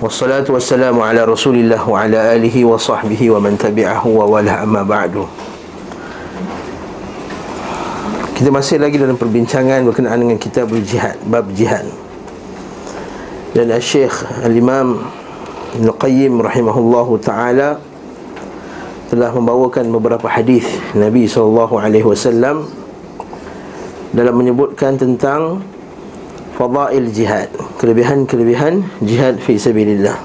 [0.00, 5.28] والصلاة والسلام على رسول الله وعلى آله وصحبه ومن تبعه wala amma ba'du.
[8.32, 11.84] Kita masih lagi dalam perbincangan berkenaan dengan kitab jihad, bab jihad.
[13.52, 15.04] Dan Al-Syeikh Al-Imam
[15.76, 17.82] Al-Qayyim rahimahullahu ta'ala
[19.10, 20.62] Telah membawakan beberapa hadis
[20.94, 21.66] Nabi SAW
[24.14, 25.66] Dalam menyebutkan tentang
[26.60, 27.48] fadail jihad,
[27.80, 30.20] kelebihan-kelebihan jihad fi sabilillah.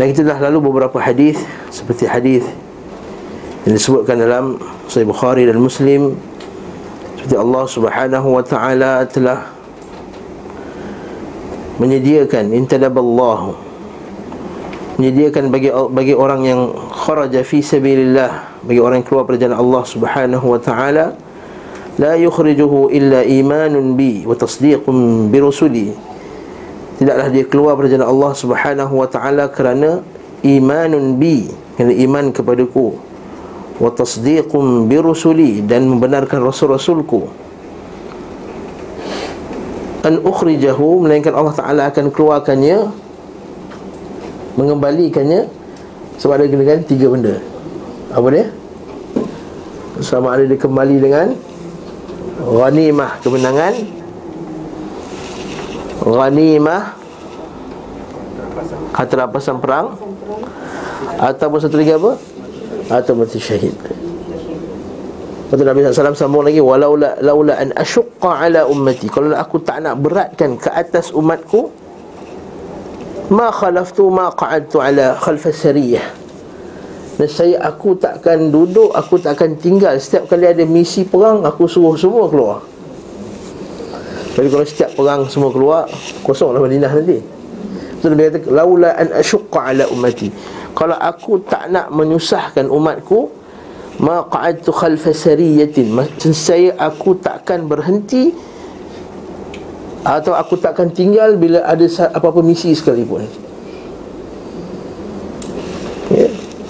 [0.00, 1.36] Dan kita telah lalu beberapa hadis
[1.68, 2.48] seperti hadis
[3.68, 4.56] yang disebutkan dalam
[4.88, 6.16] Sahih Bukhari dan Muslim
[7.20, 9.52] seperti Allah Subhanahu wa taala telah
[11.76, 13.52] menyediakan intadaballahu
[14.96, 19.82] menyediakan bagi bagi orang yang kharaja fi sabilillah bagi orang yang keluar pada jalan Allah
[19.84, 21.18] Subhanahu wa taala
[21.98, 25.90] la yukhrijuhu illa imanun bi wa tasdiqun bi rusuli.
[26.98, 30.02] Tidaklah dia keluar pada jalan Allah Subhanahu wa taala kerana
[30.42, 32.94] imanun bi kerana iman kepadaku.
[33.78, 37.30] Wa tasdiqum bi rusuli dan membenarkan rasul-rasulku.
[40.06, 42.86] An ukhrijahu melainkan Allah Taala akan keluarkannya
[44.54, 45.50] mengembalikannya
[46.18, 47.42] sebab ada dengan tiga benda.
[48.14, 48.46] Apa dia?
[49.98, 51.34] Sama ada dia kembali dengan
[52.38, 53.74] ghanimah kemenangan.
[55.98, 56.82] Ghanimah
[58.94, 59.98] harta rampasan perang.
[61.18, 62.12] Ataupun satu lagi apa?
[62.88, 63.74] Atau mati syahid.
[65.48, 69.08] Lepas Nabi SAW sambung lagi Walaula laula an asyukka ala ummati.
[69.08, 71.72] Kalau aku tak nak beratkan ke atas umatku
[73.28, 76.17] Ma khalaftu ma qa'adtu ala khalfas sariyah
[77.26, 79.98] Saya aku takkan duduk Aku takkan tinggal.
[79.98, 82.62] Setiap kali ada misi perang Aku suruh semua keluar.
[84.38, 85.90] Tapi kalau setiap perang semua keluar
[86.22, 87.18] Kosonglah Madinah nanti.
[87.98, 90.30] So Nabi kata Laula an asyukka ala ummati.
[90.78, 93.34] Kalau aku tak nak menyusahkan umatku
[93.98, 95.90] ma qa'adtu khalfa sariyatin.
[95.90, 98.30] Macam saya aku takkan berhenti
[100.06, 101.84] atau aku takkan tinggal bila ada
[102.14, 103.26] apa-apa misi sekalipun
[106.14, 106.28] ya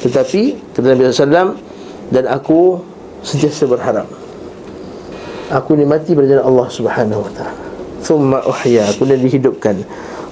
[0.09, 1.53] tetapi kata Nabi SAW
[2.09, 2.81] dan aku
[3.21, 4.09] sentiasa berharap.
[5.49, 7.57] Aku ni mati pada jalan Allah Subhanahu wa taala.
[8.05, 9.77] Thumma uhya aku dihidupkan.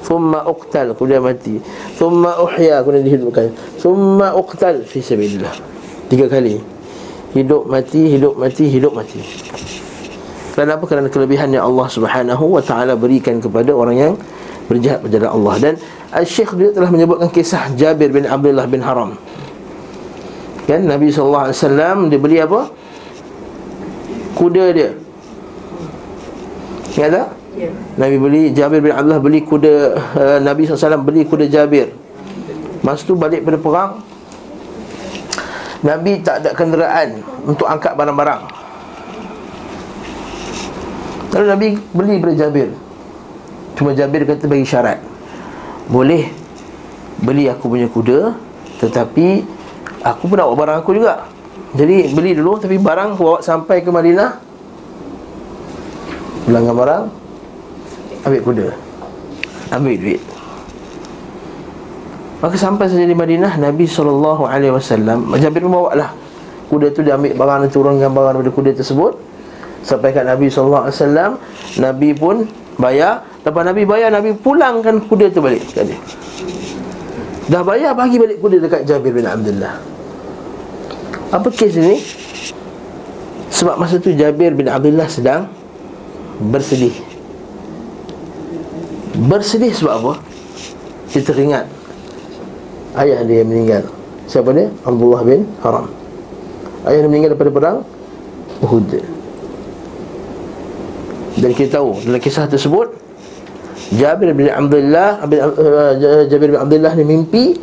[0.07, 1.59] Thumma uqtal Kemudian mati.
[1.99, 3.51] Thumma uhya Kemudian dihidupkan.
[3.83, 5.51] Thumma uqtal Fi sabidillah
[6.07, 6.63] Tiga kali.
[7.35, 9.19] Hidup mati Hidup mati Hidup mati.
[10.55, 10.85] Kerana apa?
[10.87, 14.13] Kerana kelebihan yang Allah subhanahu wa ta'ala berikan kepada orang yang
[14.71, 15.55] Berjihad berjalan Allah.
[15.61, 15.75] Dan
[16.15, 19.19] Al-Syekh dia telah menyebutkan kisah Jabir bin Abdullah bin Haram
[20.67, 22.67] Kan Nabi SAW Dia beli apa?
[24.35, 24.91] Kuda dia
[26.99, 27.29] Ingat tak?
[27.57, 27.71] Ya.
[27.97, 31.89] Nabi beli Jabir bin Abdullah beli kuda uh, Nabi SAW beli kuda Jabir
[32.85, 33.91] Masa tu balik pada perang
[35.81, 38.43] Nabi tak ada kenderaan Untuk angkat barang-barang
[41.33, 42.69] Lalu Nabi beli pada Jabir
[43.77, 45.01] Cuma Jabir kata bagi syarat
[45.89, 46.29] Boleh
[47.25, 48.37] Beli aku punya kuda
[48.85, 49.56] Tetapi
[50.07, 51.27] Aku pun nak bawa barang aku juga.
[51.75, 54.31] Jadi beli dulu Tapi barang bawa sampai ke Madinah.
[56.47, 57.05] Pulangkan barang.
[58.23, 58.67] Ambil kuda.
[59.75, 60.23] Ambil duit.
[62.39, 64.47] Maka sampai saja di Madinah Nabi SAW
[65.43, 66.11] Jabir pun bawa lah.
[66.71, 69.19] Kuda tu dia ambil barang dan turunkan barang daripada kuda tersebut.
[69.83, 70.87] Sampai kat Nabi SAW
[71.83, 72.47] Nabi pun
[72.79, 73.27] bayar.
[73.43, 75.99] Lepas Nabi bayar Nabi pulangkan kuda tu balik kat dia.
[77.51, 79.96] Dah bayar bagi balik kuda dekat Jabir bin Abdullah
[81.35, 81.99] Apa kes ini?
[83.51, 85.49] Sebab masa tu Jabir bin Abdullah sedang
[86.39, 86.93] Bersedih
[89.17, 90.13] Bersedih sebab apa?
[91.11, 91.65] Dia teringat
[92.95, 93.89] Ayah dia meninggal
[94.29, 94.69] Siapa dia?
[94.85, 95.89] Abdullah bin Haram
[96.85, 97.79] Ayah dia meninggal daripada perang
[98.61, 98.93] Uhud
[101.41, 103.07] Dan kita tahu Dalam kisah tersebut
[103.95, 107.55] Jabir bin Abdullah uh, Jabir bin Abdullah ni mimpi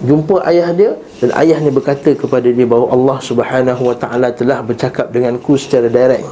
[0.00, 4.64] Jumpa ayah dia Dan ayah ni berkata kepada dia Bahawa Allah subhanahu wa ta'ala Telah
[4.64, 6.24] bercakap denganku secara direct.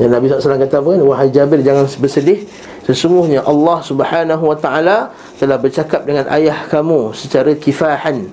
[0.00, 0.96] Dan Nabi SAW kata apa?
[1.04, 2.48] Wahai Jabir jangan bersedih.
[2.88, 8.32] Sesungguhnya Allah subhanahu wa ta'ala Telah bercakap dengan ayah kamu Secara kifahan.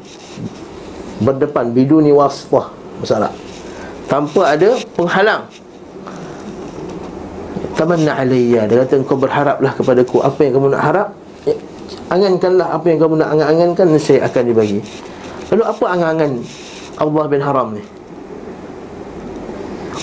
[1.19, 2.71] Berdepan Biduni wasfah
[3.03, 3.35] Masalah.
[4.07, 5.43] Tanpa ada penghalang.
[7.75, 10.23] Tamanna alaiya Dia kata engkau berharaplah kepadaku.
[10.23, 11.07] Apa yang kamu nak harap
[12.07, 14.79] Angankanlah apa yang kamu nak angan-angankan Saya akan dibagi.
[15.51, 16.31] Lalu apa angan-angan
[16.97, 17.83] Allah bin Haram ni?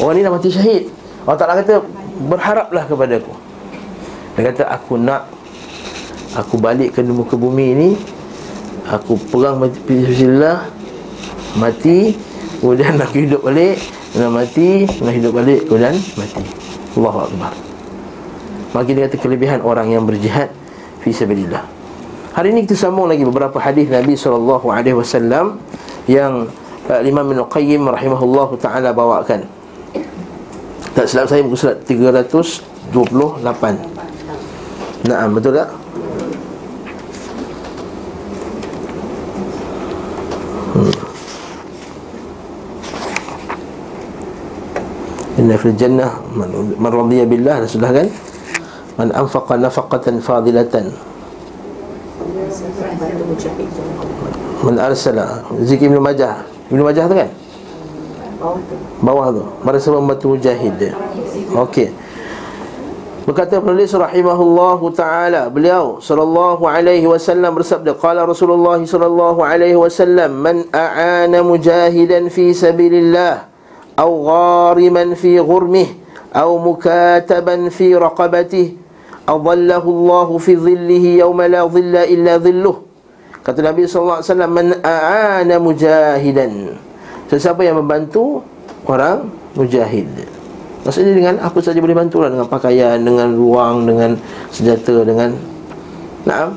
[0.03, 0.91] Orang ni dah mati syahid.
[1.25, 1.81] Allah Ta'ala kata
[2.15, 3.45] Berharaplah kepadaku
[4.35, 5.31] dia kata aku nak
[6.35, 7.91] Aku balik ke muka bumi ini
[8.91, 10.67] Aku perang mati Bismillah
[11.55, 12.19] Mati
[12.59, 13.79] Kemudian aku hidup balik
[14.11, 16.43] Kemudian mati Kemudian hidup balik Kemudian mati.
[16.99, 17.53] Allahu Akbar.
[18.75, 20.51] Maka dia kata kelebihan orang yang berjihad
[21.07, 21.74] Fisabilillah
[22.35, 24.59] Hari ini kita sambung lagi beberapa hadis Nabi SAW
[26.11, 26.51] Yang
[26.91, 29.47] uh, Imam Ibn Qayyim rahimahullah ta'ala bawakan
[30.99, 33.39] Tak silap saya muka surat 328
[35.07, 35.71] Nah, betul tak?
[40.75, 40.91] Hmm.
[45.39, 48.11] Inna fil jannah man radiya billah sudah kan?
[48.99, 51.14] Man anfaqa nafaqatan fadilatan
[54.65, 55.45] Man arsala.
[55.65, 56.47] Zikir Ibn Majah.
[56.73, 57.31] Ibn Majah tu kan?
[59.05, 59.45] Bawah tu.
[59.63, 59.91] Bawah tu.
[59.93, 60.79] Membantu mujahid
[61.55, 61.89] Okey.
[63.25, 70.69] Berkata penulis rahimahullahu taala beliau sallallahu alaihi wasallam bersabda qala Rasulullah sallallahu alaihi wasallam man
[70.69, 73.49] a'ana mujahidan fi sabilillah
[73.97, 75.89] aw ghariman fi ghurmih
[76.37, 78.84] aw mukataban fi raqabatihi
[79.25, 82.77] adallahu Allah fi dhillihi yawma la dhilla illa dhilluh.
[83.45, 86.81] Kata Nabi wasallam man a'ana mujahidan.
[87.29, 88.41] Sesiapa yang membantu
[88.89, 90.09] orang mujahid?
[90.85, 94.17] Maksudnya dengan apa saja boleh bantu lah Dengan pakaian, dengan ruang, dengan
[94.53, 95.33] senjata, dengan
[96.25, 96.57] Naam.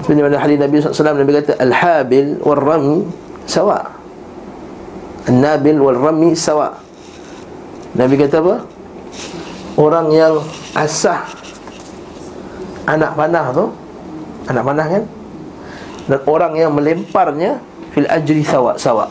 [0.00, 3.04] Seperti mana hadis Nabi SAW Nabi kata Al-Habil wal-Rami
[3.44, 3.84] sawa.
[5.28, 6.72] Al-Nabil wal-Rami sawa.
[7.92, 8.64] Nabi kata apa?
[9.76, 10.40] Orang yang
[10.76, 11.24] asah.
[12.84, 13.64] Anak panah tu.
[14.50, 15.04] Anak panah kan?
[16.10, 19.08] Dan orang yang melemparnya Fil ajri sawa sawa.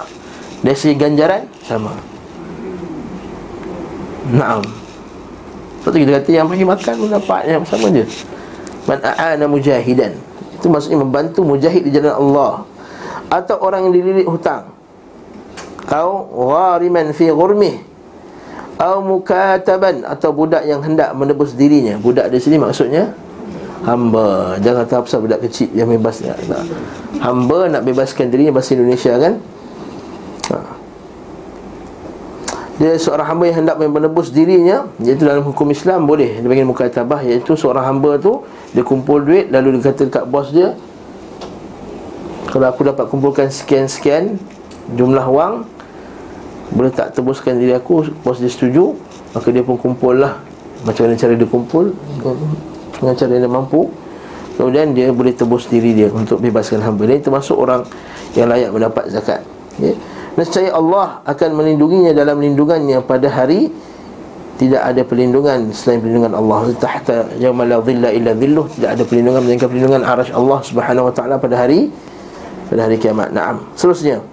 [0.62, 1.94] Dari segi ganjaran sama.
[4.30, 4.62] Naam.
[5.82, 8.06] Lepas tu kita kata yang bagi makan pun dapat yang sama je.
[8.86, 10.14] Man a'ana mujahidan.
[10.58, 12.54] Itu maksudnya membantu mujahid di jalan Allah.
[13.34, 14.70] Atau orang yang dililit hutang.
[15.90, 17.91] Atau ghariman fi ghurmih
[18.82, 22.02] Atau mukataban Atau budak yang hendak menebus dirinya.
[22.02, 23.14] Budak di sini maksudnya
[23.86, 24.58] Hamba.
[24.62, 26.22] Jangan kata apa budak kecil yang bebas.
[26.22, 26.66] Tak.
[27.22, 29.34] Hamba nak bebaskan dirinya Bahasa Indonesia kan?
[32.82, 36.42] Dia seorang hamba yang hendak menebus dirinya iaitu dalam hukum Islam boleh.
[36.42, 38.42] Dia panggil mukatabah iaitu seorang hamba tu
[38.74, 40.74] dia kumpul duit lalu dia kata dekat bos dia
[42.50, 44.40] kalau aku dapat kumpulkan sekian-sekian
[44.98, 45.68] jumlah wang
[46.72, 48.96] boleh tak tebuskan diri aku bos dia setuju
[49.36, 50.40] maka dia pun kumpul lah
[50.88, 51.86] macam mana cara dia kumpul
[52.98, 53.92] dengan cara dia mampu
[54.56, 57.84] kemudian dia boleh tebus diri dia untuk bebaskan hamba ini termasuk orang
[58.36, 59.42] yang layak mendapat zakat
[59.80, 59.92] ya.
[60.32, 63.68] Nescaya Allah akan melindunginya dalam lindungannya pada hari
[64.56, 69.42] tidak ada perlindungan selain perlindungan Allah tahta yauma la dhilla illa dhilluh tidak ada perlindungan
[69.44, 71.92] melainkan perlindungan arasy Allah Subhanahu wa taala pada hari
[72.72, 73.36] pada hari kiamat.
[73.36, 73.68] Naam.
[73.76, 74.24] Seterusnya.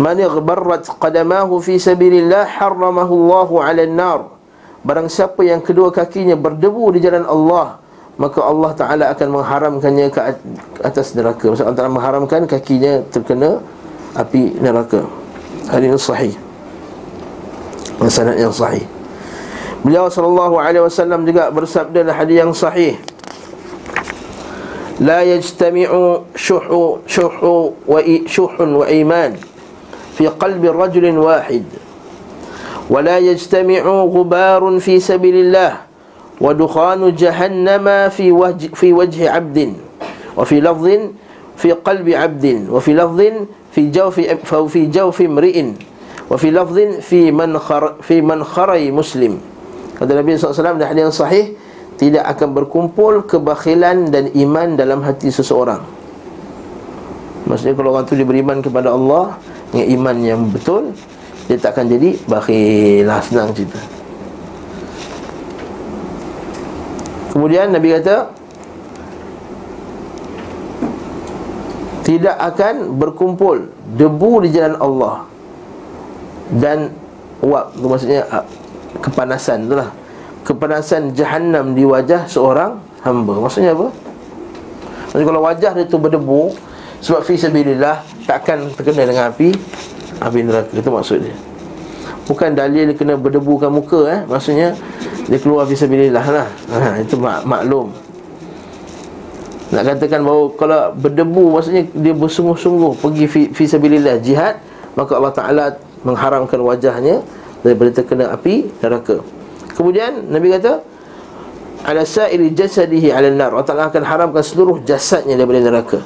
[0.00, 4.20] Man yaghbarrat qadamahu fi sabilillah harramahu Allah 'ala an-nar.
[4.82, 7.78] Barang siapa yang kedua kakinya berdebu di jalan Allah,
[8.16, 10.20] maka Allah Taala akan mengharamkannya ke
[10.80, 11.52] atas neraka.
[11.52, 13.60] Maksudnya Allah Taala mengharamkan kakinya terkena
[14.16, 15.04] api neraka.
[15.68, 16.34] Hadis ini sahih.
[18.10, 18.82] Sanad yang sahih.
[19.86, 22.98] Beliau sallallahu alaihi wasallam juga bersabda dalam hadis yang sahih.
[24.98, 29.51] La yajtami'u syuhu syuhu wa syuhun wa iman
[30.15, 31.67] fi qalbi rajulin wahid
[32.87, 35.71] ولا يجتمع غبار في سبيل الله
[36.39, 39.75] ودخان جهنم في وجه في وجه عبد
[40.39, 40.87] وفي لفظ
[41.59, 43.19] في قلب عبد وفي لفظ
[43.77, 45.77] fi jawfi fa fi jawfi mri'in
[46.25, 49.37] wa fi lafdhin fi man khar fi man kharai muslim
[50.01, 51.45] kata Nabi SAW dalam hadis yang sahih
[52.01, 55.85] tidak akan berkumpul kebakhilan dan iman dalam hati seseorang
[57.45, 59.37] maksudnya kalau orang tu dia beriman kepada Allah
[59.72, 60.92] dengan iman yang betul
[61.48, 63.08] dia tak akan jadi bakhil.
[63.08, 63.80] Lah senang cerita.
[67.32, 68.28] Kemudian Nabi kata
[72.04, 75.24] tidak akan berkumpul debu di jalan Allah
[76.52, 76.92] dan
[77.40, 78.44] wak tu maksudnya ah,
[79.00, 79.88] kepanasan itulah
[80.44, 83.40] kepanasan jahanam di wajah seorang hamba.
[83.40, 83.88] Maksudnya apa?
[85.08, 86.52] Maksudnya kalau wajah dia tu berdebu
[87.00, 89.54] sebab fi sabilillah takkan terkena dengan api
[90.22, 91.36] api neraka itu maksud dia.
[92.22, 94.20] Bukan dalil dia kena berdebukan muka eh.
[94.30, 94.78] Maksudnya
[95.26, 96.48] dia keluar fi sabilillah lah.
[96.70, 97.90] Ha, itu mak- maklum.
[99.72, 104.60] Nak katakan bahawa kalau berdebu maksudnya dia bersungguh-sungguh pergi fi, fi sabilillah jihad
[104.94, 105.64] maka Allah Taala
[106.04, 107.24] mengharamkan wajahnya
[107.64, 109.24] daripada terkena api neraka.
[109.72, 110.84] Kemudian Nabi kata
[111.88, 113.50] ala sa'iri jasadihi ala nar.
[113.56, 115.98] Allah Ta'ala akan haramkan seluruh jasadnya daripada neraka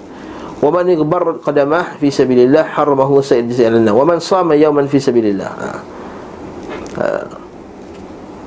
[0.56, 5.50] wa man yughbar qadamah fi sabilillah jasadihi ala nar wa man sama yawman fi sabilillah.
[5.52, 5.68] Ha.
[6.96, 7.06] Ha.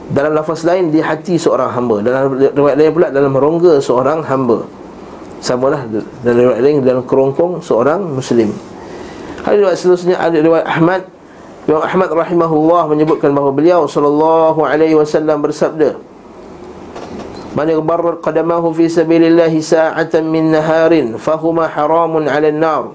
[0.09, 2.01] dalam lafaz lain di hati seorang hamba.
[2.01, 4.65] Dalam riwayat lain pula dalam rongga seorang hamba.
[5.39, 5.85] Samalah
[6.25, 8.49] dalam riwayat lain dalam kerongkong seorang muslim.
[9.45, 11.01] Ada riwayat seterusnya ada riwayat Ahmad.
[11.69, 16.01] Imam Ahmad rahimahullah menyebutkan bahawa beliau sallallahu alaihi wasallam bersabda
[17.57, 22.93] Man yaghbarra qadamahu fi sabilillah sa'atan min naharin fahuma haramun 'ala an-nar.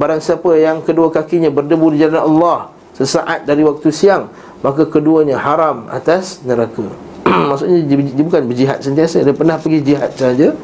[0.00, 4.32] Barang siapa yang kedua kakinya berdebu di jalan Allah sesaat dari waktu siang,
[4.64, 6.88] maka keduanya haram atas neraka.
[7.52, 10.56] Maksudnya dia, dia bukan berjihad sentiasa, dia pernah pergi jihad saja.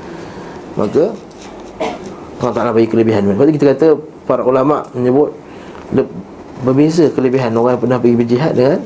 [0.77, 1.13] Maka
[2.37, 3.89] Allah Ta'ala bagi kelebihan Lepas kita kata
[4.29, 5.33] Para ulama' menyebut
[6.61, 8.81] Berbeza kelebihan orang yang pernah pergi berjihad dengan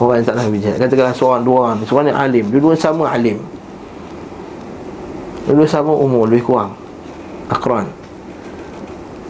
[0.00, 0.74] Orang yang tak nak bijak.
[0.80, 2.44] Katakanlah seorang dua orang Seorang yang alim.
[2.48, 3.36] Dua-dua sama alim.
[5.44, 6.72] Dua-dua sama umur Lebih kurang.
[7.52, 7.84] Akran.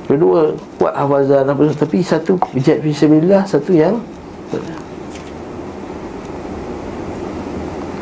[0.06, 3.98] Dua-dua kuat hafazan apa, Tapi satu bijak Fisabilillah Satu yang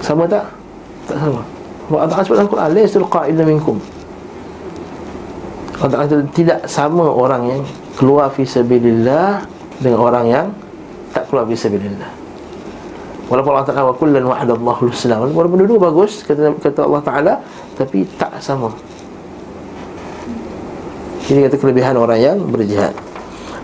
[0.05, 0.45] Sama tak?
[1.09, 1.41] Tak sama.
[1.89, 3.77] Allah Ta'ala sebut dalam Quran Laisul qa'ila minkum.
[5.81, 7.61] Allah Ta'ala tidak sama orang yang
[7.97, 9.41] Keluar fisabilillah
[9.81, 10.47] Dengan orang yang
[11.17, 12.28] Tak keluar fisabilillah
[13.29, 17.33] Walaupun Allah Ta'ala kullan wa'adallahu husna Walaupun dua-dua bagus kata, kata Allah Ta'ala
[17.77, 18.73] Tapi tak sama.
[21.29, 22.97] Ini kata kelebihan orang yang berjihad.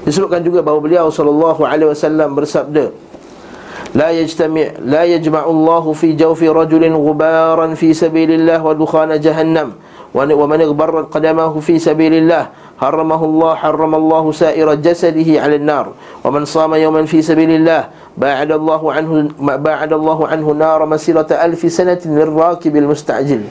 [0.04, 2.92] Disebutkan juga bahawa beliau sallallahu alaihi wasallam bersabda
[3.96, 9.78] La yajtami' la yajma'u Allah fi jawfi rajulin ghubaran fi sabilillah wa dukhana jahannam.
[10.10, 16.42] Wa man ighbarra qadamahu fi sabilillah haramahu Allah haramallahu sa'ira jasadihi 'ala an-nar wa man
[16.46, 22.76] sama yawman fi sabilillah بعد الله عنه بعد الله عنه نار مسيرة ألف سنة للراكب
[22.76, 23.42] المستعجل.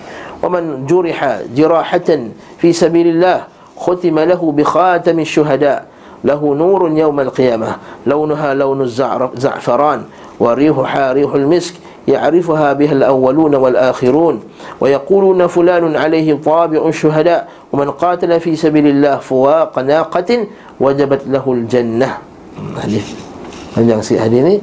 [0.43, 2.09] ومن جرح جراحة
[2.57, 3.43] في سبيل الله
[3.77, 5.85] ختم له بخاتم الشهداء.
[6.23, 7.75] له نور يوم القيامة.
[8.07, 10.03] لونها لون الزعفران
[10.39, 11.75] وريحها ريح المسك
[12.07, 14.43] يعرفها بها الأولون والآخرون.
[14.79, 17.47] ويقولون فلان عليه طابع الشهداء.
[17.73, 20.47] ومن قاتل في سبيل الله فواق ناقة
[20.79, 22.17] وجبت له الجنة.
[23.73, 24.55] Panjang sikit hadis ni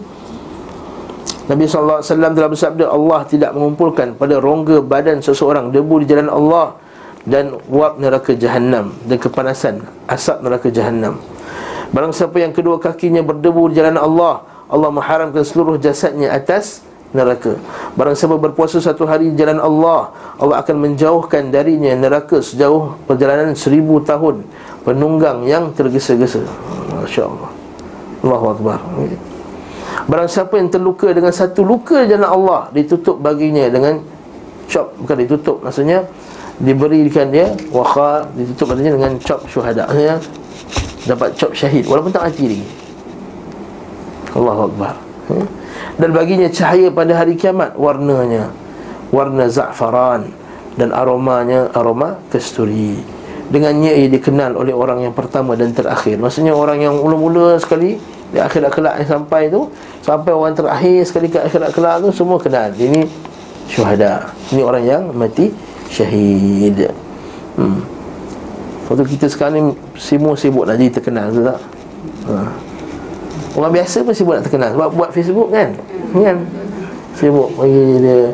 [1.51, 6.79] Nabi SAW telah bersabda Allah tidak mengumpulkan pada rongga badan seseorang debu di jalan Allah
[7.27, 11.19] dan wap neraka jahannam dan kepanasan asap neraka jahannam.
[11.91, 17.59] Barang siapa yang kedua kakinya berdebu di jalan Allah, Allah mengharamkan seluruh jasadnya atas neraka.
[17.99, 23.59] Barang siapa berpuasa satu hari di jalan Allah, Allah akan menjauhkan darinya neraka sejauh perjalanan
[23.59, 24.47] seribu tahun
[24.87, 26.47] penunggang yang tergesa-gesa.
[26.95, 27.60] Masya-Allah.
[28.21, 28.79] Allahu Akbar.
[30.07, 34.01] Barang siapa yang terluka dengan satu luka jalan Allah Ditutup baginya dengan
[34.71, 36.07] Chop, bukan ditutup Maksudnya
[36.63, 39.87] Diberikan dia Wakha Ditutup baginya dengan chop syuhada.
[39.91, 40.19] Maksudnya
[41.07, 42.67] Dapat chop syahid Walaupun tak mati lagi.
[44.35, 44.95] Allahu Akbar?
[45.99, 48.51] Dan baginya cahaya pada hari kiamat Warnanya.
[49.11, 50.31] Warna za'faran
[50.75, 53.20] Dan aromanya Aroma kesturi
[53.51, 57.99] Dengannya ia dikenal oleh orang yang pertama dan terakhir Maksudnya orang yang mula-mula sekali
[58.31, 59.67] Di akhirat kelak yang sampai tu
[60.07, 63.11] Sampai orang terakhir sekali ke akhirat kelak tu Semua kenal Ini
[63.67, 65.51] syuhada Ini orang yang mati
[65.91, 66.95] syahid
[67.59, 67.83] hmm.
[68.87, 69.63] Waktu kita sekarang ni
[69.99, 71.59] Semua sibuk nak jadi terkenal tu tak?
[72.31, 72.35] Ha.
[73.59, 75.75] Orang biasa pun sibuk nak terkenal Sebab buat Facebook kan?
[76.15, 76.39] Kan?
[77.19, 78.31] Sibuk bagi dia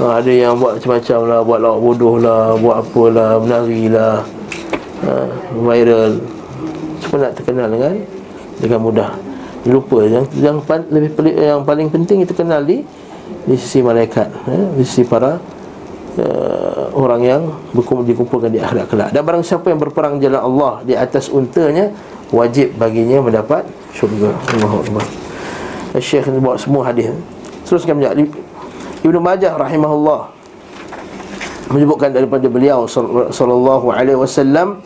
[0.00, 4.24] ha, Ada yang buat macam-macam lah Buat lawak bodoh lah Buat apalah Menari lah
[5.04, 6.12] ha, viral.
[7.04, 7.94] Semua nak terkenal dengan
[8.58, 9.10] dengan mudah.
[9.64, 10.60] Lupa yang yang
[10.92, 12.84] lebih yang paling penting itu kenal di
[13.48, 15.40] di sisi malaikat ya, di sisi para
[16.20, 17.42] uh, orang yang
[17.72, 19.08] berkumpul dikumpulkan di akhirat kelak.
[19.12, 21.88] Dan barang siapa yang berperang jalan Allah di atas untanya
[22.28, 23.64] wajib baginya mendapat
[23.96, 24.36] syurga.
[24.52, 25.04] Allahu akbar
[25.96, 27.14] Syekh ini bawa semua hadis.
[27.64, 28.26] Teruskan menjadi
[29.06, 30.34] Ibnu Majah rahimahullah
[31.72, 34.84] menyebutkan daripada beliau sallallahu alaihi wasallam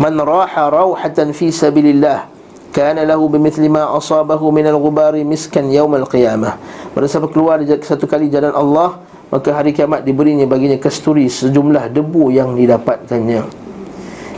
[0.00, 2.24] Man raha rawhatan fi sabilillah
[2.72, 6.56] Kana lahu bimithli ma asabahu minal ghubari miskan yawmal qiyamah.
[6.96, 8.96] Pada siapa keluar satu kali jalan Allah
[9.28, 13.44] Maka hari kiamat diberinya baginya kasturi sejumlah debu yang didapatkannya.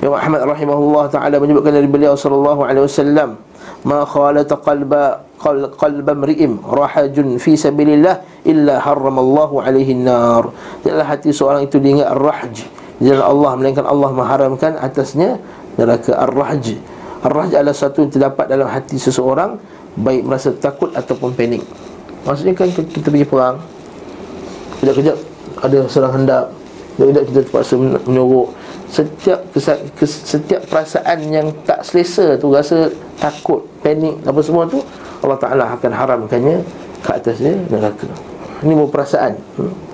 [0.03, 3.39] Imam Ahmad rahimahullah ta'ala menyebutkan dari beliau sallallahu alaihi wasallam
[3.87, 5.23] Ma khalata qalba
[5.79, 10.51] qalba mri'im rahajun fi sabilillah illa harramallahu alaihi nar.
[10.83, 15.43] Janganlah hati seorang itu diingat ar-rahj jalan Allah melainkan Allah mengharamkan atasnya
[15.75, 16.79] neraka ar-rahj.
[17.23, 19.59] Ar-rahj adalah satu yang terdapat dalam hati seseorang
[19.99, 21.63] baik merasa takut ataupun panik.
[22.23, 23.57] Maksudnya kan kita pergi perang
[24.79, 25.17] Kejap-kejap
[25.63, 26.45] ada serang hendak
[26.95, 28.47] Kejap-kejap kita terpaksa menyuruh
[28.93, 34.79] Setiap kesat, kes, setiap perasaan yang tak selesa tu Rasa takut, panik, apa semua tu
[35.23, 36.57] Allah Ta'ala akan haramkannya
[37.03, 38.07] Ke atasnya neraka
[38.63, 39.92] Ini bukan perasaan hmm?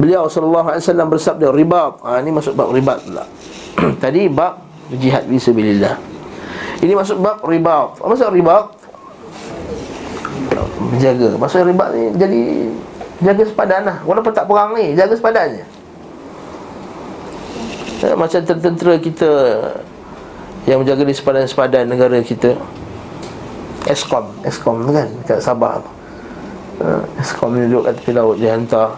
[0.00, 2.00] Beliau sallallahu alaihi wasallam bersabda ribat.
[2.00, 3.24] Ha, ini masuk bab ribat pula.
[4.02, 4.64] Tadi bab
[4.96, 5.94] jihad fi sabilillah.
[6.80, 8.00] Ini masuk bab ribat.
[8.00, 8.64] Apa maksud ribat?
[10.80, 11.36] Menjaga.
[11.36, 12.40] Maksud ribat ni jadi
[13.20, 13.96] jaga sepadan lah.
[14.08, 15.66] Walaupun tak perang ni, jaga sepadannya.
[18.00, 19.30] Ya, macam tentera kita
[20.64, 22.56] yang menjaga di sepadan-sepadan negara kita.
[23.84, 25.90] Eskom, Eskom kan kat Sabah tu.
[26.80, 28.96] Uh, Eskom ni duduk kat tepi laut dia hantar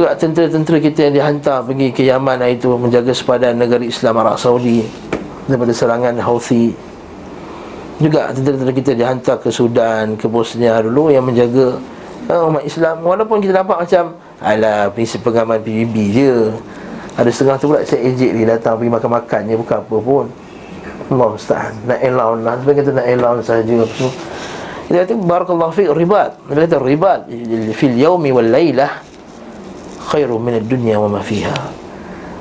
[0.00, 4.80] juga tentera-tentera kita yang dihantar pergi ke Yaman itu menjaga sepadan negara Islam Arab Saudi
[5.44, 6.72] daripada serangan Houthi.
[8.00, 11.76] Juga tentera-tentera kita dihantar ke Sudan, ke Bosnia dulu yang menjaga
[12.32, 16.48] uh, umat Islam walaupun kita nampak macam ala prinsip pengaman PBB je.
[17.20, 20.26] Ada setengah tu pula saya ejek dia datang pergi makan-makan je bukan apa pun.
[21.12, 21.72] Allah musta'an.
[21.84, 22.56] Nak elaun lah.
[22.64, 23.76] Sebab kata nak elaun saja.
[24.88, 26.40] Dia kata barakallahu fiqh ribat.
[26.48, 27.28] Dia kata ribat
[27.76, 29.09] fil yaumi wal laylah
[30.10, 31.54] khairu min dunya wa ma fiha.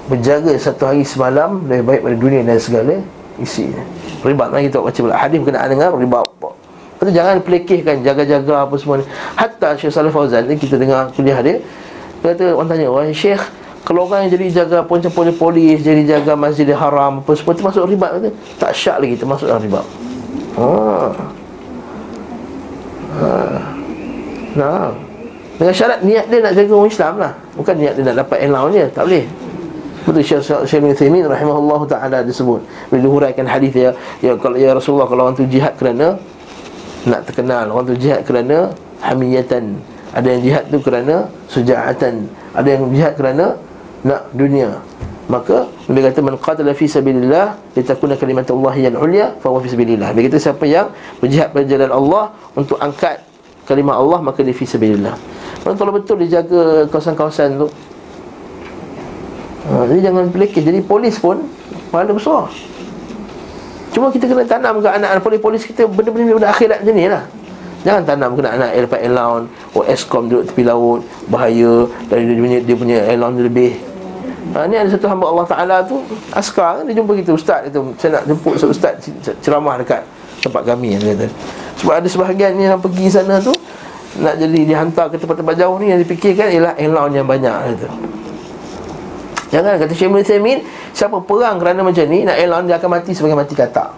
[0.10, 2.98] Berjaga satu hari semalam lebih baik pada dunia dan segala
[3.38, 3.86] isinya.
[4.26, 6.26] Ribat lagi kita baca hadis berkenaan dengan ribat.
[7.00, 9.06] Lepas jangan pelekehkan jaga-jaga apa semua ni.
[9.38, 11.62] Hatta Syekh Salih Fauzan ni kita dengar kuliah dia.
[12.20, 13.40] Dia kata orang tanya, "Wahai Syekh,
[13.88, 18.20] kalau orang yang jadi jaga macam polis-polis, jadi jaga Masjidil Haram apa semua termasuk ribat
[18.20, 18.30] kata?
[18.60, 19.86] Tak syak lagi termasuk dalam ribat."
[20.58, 20.68] Ha.
[23.16, 23.32] Ha.
[24.60, 25.09] Nah.
[25.60, 27.32] Dengan syarat niat dia nak jaga orang Islam lah.
[27.60, 29.26] Bukan niat dia nak dapat allowance je Tak boleh.
[30.08, 32.64] Betul Syekh Syekh bin Thaymin rahimahullah ta'ala disebut.
[32.88, 33.92] Bila dihuraikan hadis ya,
[34.24, 36.16] ya, kalau, ya Rasulullah kalau orang tu jihad kerana
[37.04, 38.72] Nak terkenal Orang tu jihad kerana
[39.04, 39.76] Hamiyatan.
[40.16, 42.24] Ada yang jihad tu kerana Suja'atan
[42.56, 43.60] Ada yang jihad kerana
[44.08, 44.80] Nak dunia.
[45.28, 50.16] Maka Nabi kata Man qatala fi sabilillah Litakuna kalimatullahi yang ulia Fahuwa fi sabilillah.
[50.16, 50.88] Nabi kata siapa yang
[51.20, 52.24] Berjihad pada jalan Allah
[52.56, 53.28] Untuk angkat
[53.68, 55.39] Kalimah Allah Maka dia fi sabilillah
[55.70, 57.70] kalau tolong betul dia jaga kawasan-kawasan tu.
[59.70, 60.66] Ha, Jadi jangan pelekeh.
[60.66, 61.46] Jadi polis pun
[61.94, 62.50] Pahala besar.
[63.94, 67.22] Cuma kita kena tanam ke anak-anak polis-polis kita Benda-benda benda akhirat macam ni lah.
[67.86, 71.86] Jangan tanam kena anak air dapat allowance Oh eskom duduk tepi laut Bahaya.
[72.10, 73.78] Dan dia punya, dia punya allowance lebih.
[74.58, 76.02] Ha, Ni ada satu hamba Allah Ta'ala tu
[76.34, 77.38] Askar kan dia jumpa kita.
[77.38, 79.06] Ustaz itu Saya nak jemput Ustaz
[79.46, 80.02] ceramah dekat
[80.42, 81.30] Tempat kami dia kata.
[81.78, 83.54] Sebab ada sebahagian ni yang pergi sana tu
[84.20, 87.90] nak jadi dihantar ke tempat-tempat jauh ni yang dipikirkan ialah allowance yang banyak kata.
[89.50, 90.60] Jangan kata Syekh Ibn Taymin
[90.94, 93.90] Siapa perang kerana macam ni Nak allowance dia akan mati sebagai mati katak.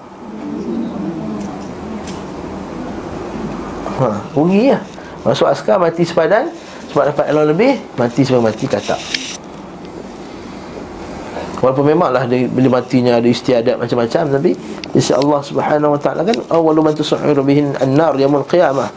[3.99, 4.81] Ha, Rugi lah
[5.27, 6.47] Masuk askar mati sepadan
[6.91, 9.01] Sebab dapat allowance lebih Mati sebagai mati katak.
[11.61, 14.51] Walaupun memanglah dia, bila matinya ada istiadat macam-macam Tapi
[14.97, 18.89] Insya Allah subhanahu wa ta'ala kan Awalu man tusu'iru bihin an-nar yamul qiyamah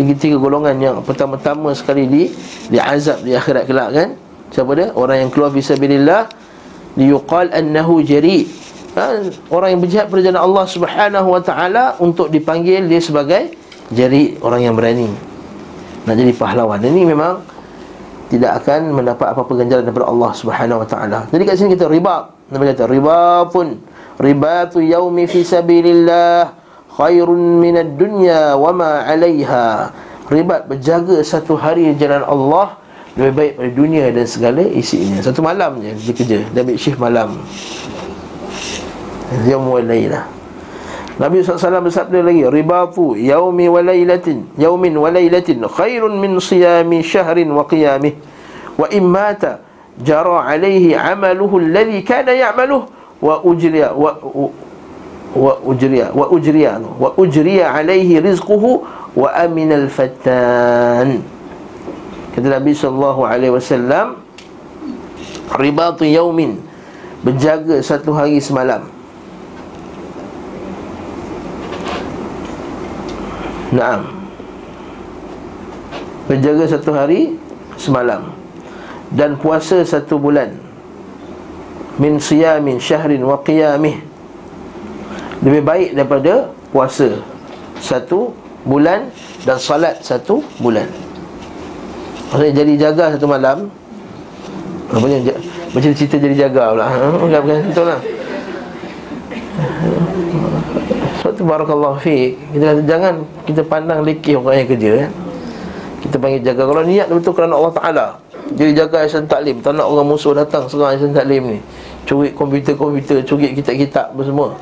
[0.00, 2.22] tiga-tiga golongan yang pertama-tama sekali di
[2.72, 4.08] diazab di akhirat kelak kan?
[4.48, 4.88] Siapa dia?
[4.96, 6.32] Orang yang keluar fisabilillah
[6.96, 8.48] liyuqal annahu jari.
[8.90, 9.22] Ha?
[9.54, 13.54] orang yang berjihad pada jalan Allah Subhanahu wa taala untuk dipanggil dia sebagai
[13.94, 15.06] jari orang yang berani.
[16.08, 16.82] Nak jadi pahlawan.
[16.82, 17.38] Ini memang
[18.34, 21.18] tidak akan mendapat apa-apa ganjaran daripada Allah Subhanahu wa taala.
[21.30, 22.34] Jadi kat sini kita riba.
[22.50, 23.78] Nabi kata riba pun
[24.18, 26.59] ribatu yaumi fi sabilillah
[27.00, 29.88] khairun minad dunya wa ma 'alayha.
[30.28, 32.76] Ribat berjaga satu hari jalan Allah
[33.16, 35.18] lebih baik pada dunia dan segala isinya.
[35.24, 37.40] Satu malam je dia kerja, dia ambil shift malam.
[39.48, 39.80] Yaum wa.
[41.20, 47.52] Nabi SAW bersabda lagi Ribatu yaumi wa laylatin Yaumin wa laylatin Khairun min siyami syahrin
[47.52, 48.16] wa qiyamih
[48.80, 49.60] Wa immata
[50.00, 52.88] Jara alaihi amaluhu Alladhi kana ya'maluh
[53.20, 54.16] Wa ujriya wa,
[55.30, 58.82] wa ujriya wa ujriya wa ujriya alaihi rizquhu
[59.14, 61.22] wa amin al fattan
[62.34, 64.18] kata Nabi sallallahu alaihi wasallam
[65.58, 66.62] ribatu yaumin
[67.20, 68.86] berjaga satu hari semalam.
[73.70, 74.02] Naam.
[76.26, 77.38] Berjaga satu hari
[77.78, 78.34] semalam
[79.14, 80.58] Dan puasa satu bulan.
[82.00, 84.09] Min siyamin syahrin wa qiyamih
[85.40, 87.16] lebih baik daripada puasa.
[87.80, 88.36] Satu
[88.68, 89.08] bulan
[89.48, 90.84] dan salat satu bulan.
[92.30, 93.72] Maksudnya jadi jaga satu malam.
[94.90, 95.16] Apa ni?
[95.70, 96.86] Macam cerita jadi jaga pula.
[96.86, 97.40] Ha bukan
[97.72, 98.00] betul lah.
[101.20, 105.10] Suatu barakallahu fi Kita kata jangan kita pandang lekeh orang yang kerja kan.
[106.04, 106.62] Kita panggil jaga.
[106.68, 108.06] Kalau niat betul kerana Allah Ta'ala.
[108.50, 109.62] Jadi jaga Aisyah Taklim.
[109.62, 111.58] Tak nak orang musuh datang Serang Aisyah Taklim ni.
[112.04, 114.58] Curi komputer-komputer Curi kitab-kitab semua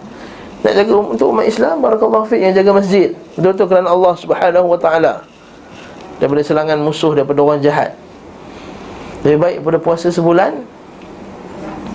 [0.59, 3.15] Nak jaga untuk umat Islam Barakallahu fiqh yang jaga masjid.
[3.39, 5.13] Betul-betul kerana Allah Subhanahu Wa Ta'ala.
[6.19, 7.95] Daripada serangan musuh Daripada orang jahat.
[9.23, 10.67] Lebih baik pada puasa sebulan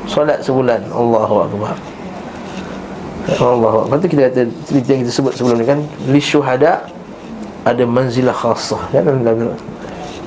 [0.07, 0.91] Solat sebulan.
[0.91, 1.75] Allahu Akbar.
[3.39, 5.79] Allah Lepas tu kita kata Cerita yang kita sebut sebelum ni kan
[6.11, 6.91] Li syuhada
[7.63, 9.07] Ada manzilah khasah kan?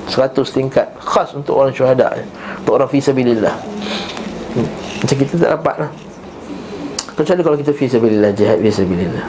[0.09, 2.17] Seratus tingkat Khas untuk orang syuhada
[2.65, 3.53] Untuk orang fisabilillah
[4.57, 4.67] hmm.
[5.05, 5.91] Macam kita tak dapat lah
[7.17, 9.25] Kecuali kalau kita fisabilillah Jihad fisabilillah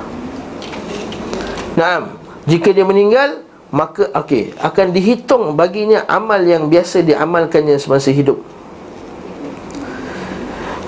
[1.80, 2.12] Nah,
[2.44, 3.40] jika dia meninggal
[3.72, 8.36] Maka okey Akan dihitung baginya amal yang biasa diamalkannya semasa hidup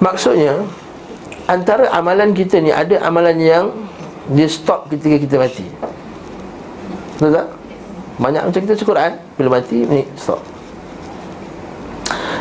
[0.01, 0.65] Maksudnya
[1.45, 3.65] antara amalan kita ni ada amalan yang
[4.33, 5.67] dia stop ketika kita mati.
[7.19, 7.47] Betul tak?
[8.21, 10.41] Banyak macam kita baca Quran bila mati ni stop.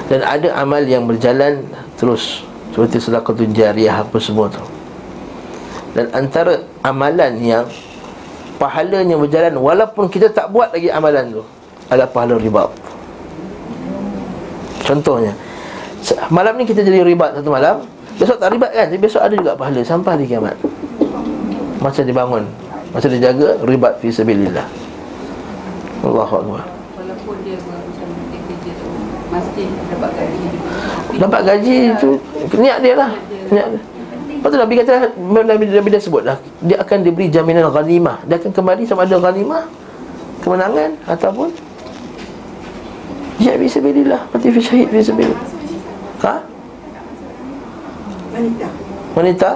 [0.08, 1.68] Dan ada amal yang berjalan
[2.00, 4.62] terus seperti sedekah jariah apa semua tu.
[5.98, 7.66] Dan antara amalan yang
[8.62, 11.44] pahalanya berjalan walaupun kita tak buat lagi amalan tu
[11.90, 12.70] adalah pahala riba.
[14.90, 15.38] Contohnya
[16.34, 17.86] Malam ni kita jadi ribat satu malam
[18.18, 20.58] Besok tak ribat kan Jadi besok ada juga pahala Sampai hari kiamat
[21.78, 22.44] Macam dia bangun
[22.90, 24.66] Macam dia jaga Ribat fi sabilillah
[26.02, 26.79] Allahu Akbar
[29.30, 30.46] dapat gaji
[31.22, 32.12] Dapat gaji tu
[32.58, 33.12] Niat dia lah
[33.54, 33.82] Niat dia
[34.40, 38.40] Lepas tu Nabi kata Nabi, Nabi dah sebut lah Dia akan diberi jaminan ghanimah Dia
[38.40, 39.68] akan kembali sama ada ghanimah
[40.42, 41.52] Kemenangan Ataupun
[43.38, 45.60] Ya bisabilillah Mati fi syahid bisabilillah
[46.20, 46.36] Ha?
[48.36, 48.68] wanita.
[49.16, 49.52] Wanita?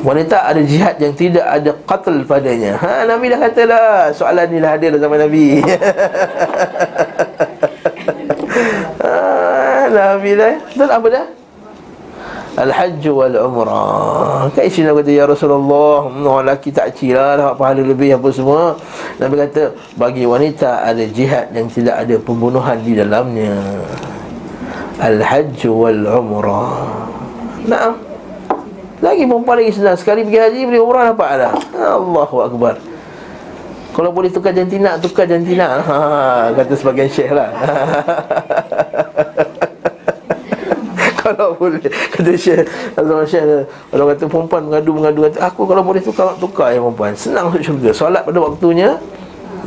[0.00, 2.78] Wanita ada jihad yang tidak ada qatl padanya.
[2.78, 5.58] Ha Nabi dah katalah soalan ni dah hadir zaman Nabi.
[9.04, 10.16] ha, dah.
[10.20, 11.26] Betul apa dah?
[12.50, 17.80] Al-Hajj wal Umrah Kan isteri Nabi kata Ya Rasulullah Orang lelaki tak cira Dapat pahala
[17.86, 18.74] lebih apa semua.
[19.22, 23.54] Nabi kata Bagi wanita ada jihad Yang tidak ada pembunuhan di dalamnya.
[24.98, 27.06] Al-Hajj wal Umrah
[27.70, 27.94] Nah.
[29.00, 29.96] Lagi perempuan lagi senang.
[29.96, 31.54] Sekali pergi haji Beli umrah dapat dah
[31.96, 32.76] Allahu Akbar
[33.90, 35.80] Kalau boleh tukar jantina Tukar jantina.
[35.90, 37.50] Ha, Kata sebagian syekh lah.
[41.20, 42.64] Kalau boleh Kata syekh
[42.96, 47.12] Azam syekh Kalau kata perempuan mengadu-mengadu kata, Aku kalau boleh tukar Tukar ya perempuan.
[47.12, 48.96] Senang masuk syurga Solat pada waktunya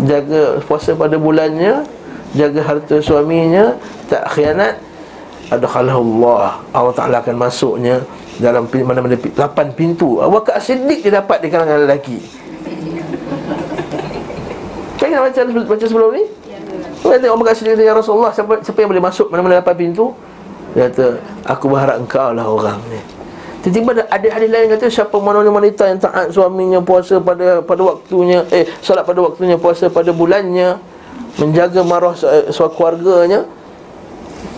[0.04, 1.86] Jaga puasa pada bulannya
[2.34, 3.78] Jaga harta suaminya
[4.10, 4.82] Tak khianat.
[5.54, 8.02] Adkhalahu Allah Allah Taala akan masuknya
[8.42, 10.18] dalam mana-mana lapan pintu.
[10.18, 12.18] Abu Bakar Siddiq dia dapat di kalangan lelaki
[15.14, 16.24] kita baca, baca sebelum ni?
[16.50, 16.58] Ya,
[17.06, 20.18] kata Abu Bakar Siddiq Ya Rasulullah siapa, siapa yang boleh masuk mana-mana lapan pintu?
[20.74, 21.22] Dia kata
[21.54, 22.98] Aku berharap engkau lah orang ni.
[23.64, 28.44] Tiba-tiba ada hadis lain kata siapa mana wanita yang taat suaminya puasa pada pada waktunya
[28.52, 30.76] eh solat pada waktunya puasa pada bulannya
[31.40, 32.12] menjaga marah
[32.52, 33.48] suami keluarganya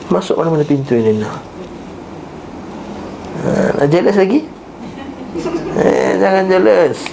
[0.10, 1.38] Masuk mana-mana pintu ini nak?
[3.42, 3.50] Ha,
[3.84, 4.40] Nak jealous lagi?
[5.76, 7.04] Eh, jangan jealous.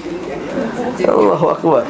[1.02, 1.82] Allahu Akbar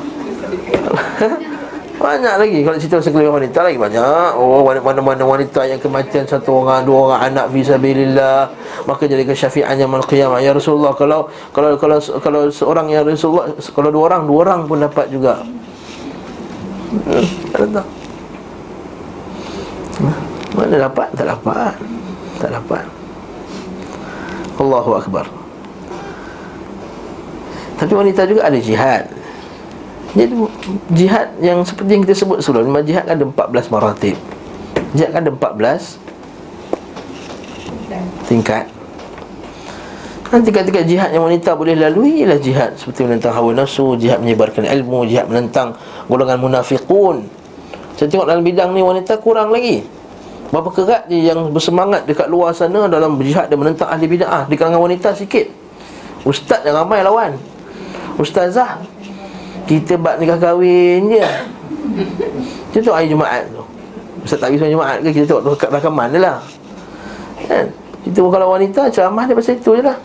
[2.02, 4.34] Banyak lagi Kalau cerita sekeliling wanita lagi banyak.
[4.34, 8.50] Oh mana-mana wanita yang kematian Satu orang, dua orang anak Fisabilillah
[8.90, 13.90] Maka jadi kesyafi'annya Mal qiyamah Ya Rasulullah Kalau kalau kalau kalau seorang yang Rasulullah Kalau
[13.94, 15.46] dua orang, dua orang pun dapat juga.
[16.92, 17.86] Hmm, ada tak?
[20.52, 21.08] Mana dapat?
[21.16, 21.74] Tak dapat.
[22.36, 22.84] Tak dapat.
[24.60, 25.24] Allahu Akbar.
[27.80, 29.21] Tapi wanita juga ada jihad
[30.12, 30.37] Jadi
[30.92, 34.16] jihad yang seperti yang kita sebut sebelum Memang jihad kan ada 14 maratib
[34.92, 35.96] Jihad kan ada 14
[38.29, 38.68] Tingkat
[40.33, 44.68] Nanti tingkat-tingkat jihad yang wanita boleh lalui Ialah jihad seperti menentang hawa nafsu Jihad menyebarkan
[44.68, 45.77] ilmu Jihad menentang
[46.09, 47.25] golongan munafiqun
[47.96, 49.81] Saya tengok dalam bidang ni wanita kurang lagi
[50.53, 54.61] Berapa kerat dia yang bersemangat dekat luar sana dalam berjihad dan menentang ahli bid'ah di
[54.61, 55.48] kalangan wanita sikit.
[56.29, 57.40] Ustaz yang ramai lawan.
[58.20, 58.85] Ustazah
[59.66, 61.27] kita bab nikah kahwin je.
[62.72, 63.62] Kita tengok hari Jumaat tu.
[64.22, 66.38] Ustaz tak pergi Jumaat ke kita tengok dekat rakaman dia lah.
[67.46, 67.66] Kan?
[68.03, 69.98] Itu kalau wanita ceramah dia pasal itu je lah.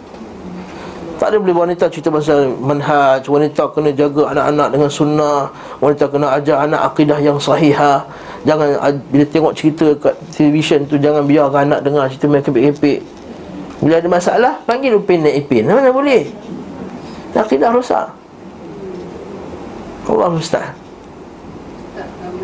[1.17, 5.49] Tak ada boleh wanita cerita pasal manhaj Wanita kena jaga anak-anak dengan sunnah
[5.81, 8.05] Wanita kena ajar anak akidah yang sahihah
[8.45, 12.99] Jangan bila tengok cerita kat televisyen tu Jangan biarkan anak dengar cerita mereka kepek-kepek
[13.81, 16.29] Bila ada masalah, panggil Upin dan Ipin Mana boleh
[17.33, 18.13] Akidah rosak
[20.07, 20.71] Allah Ustaz?
[21.93, 22.39] Satu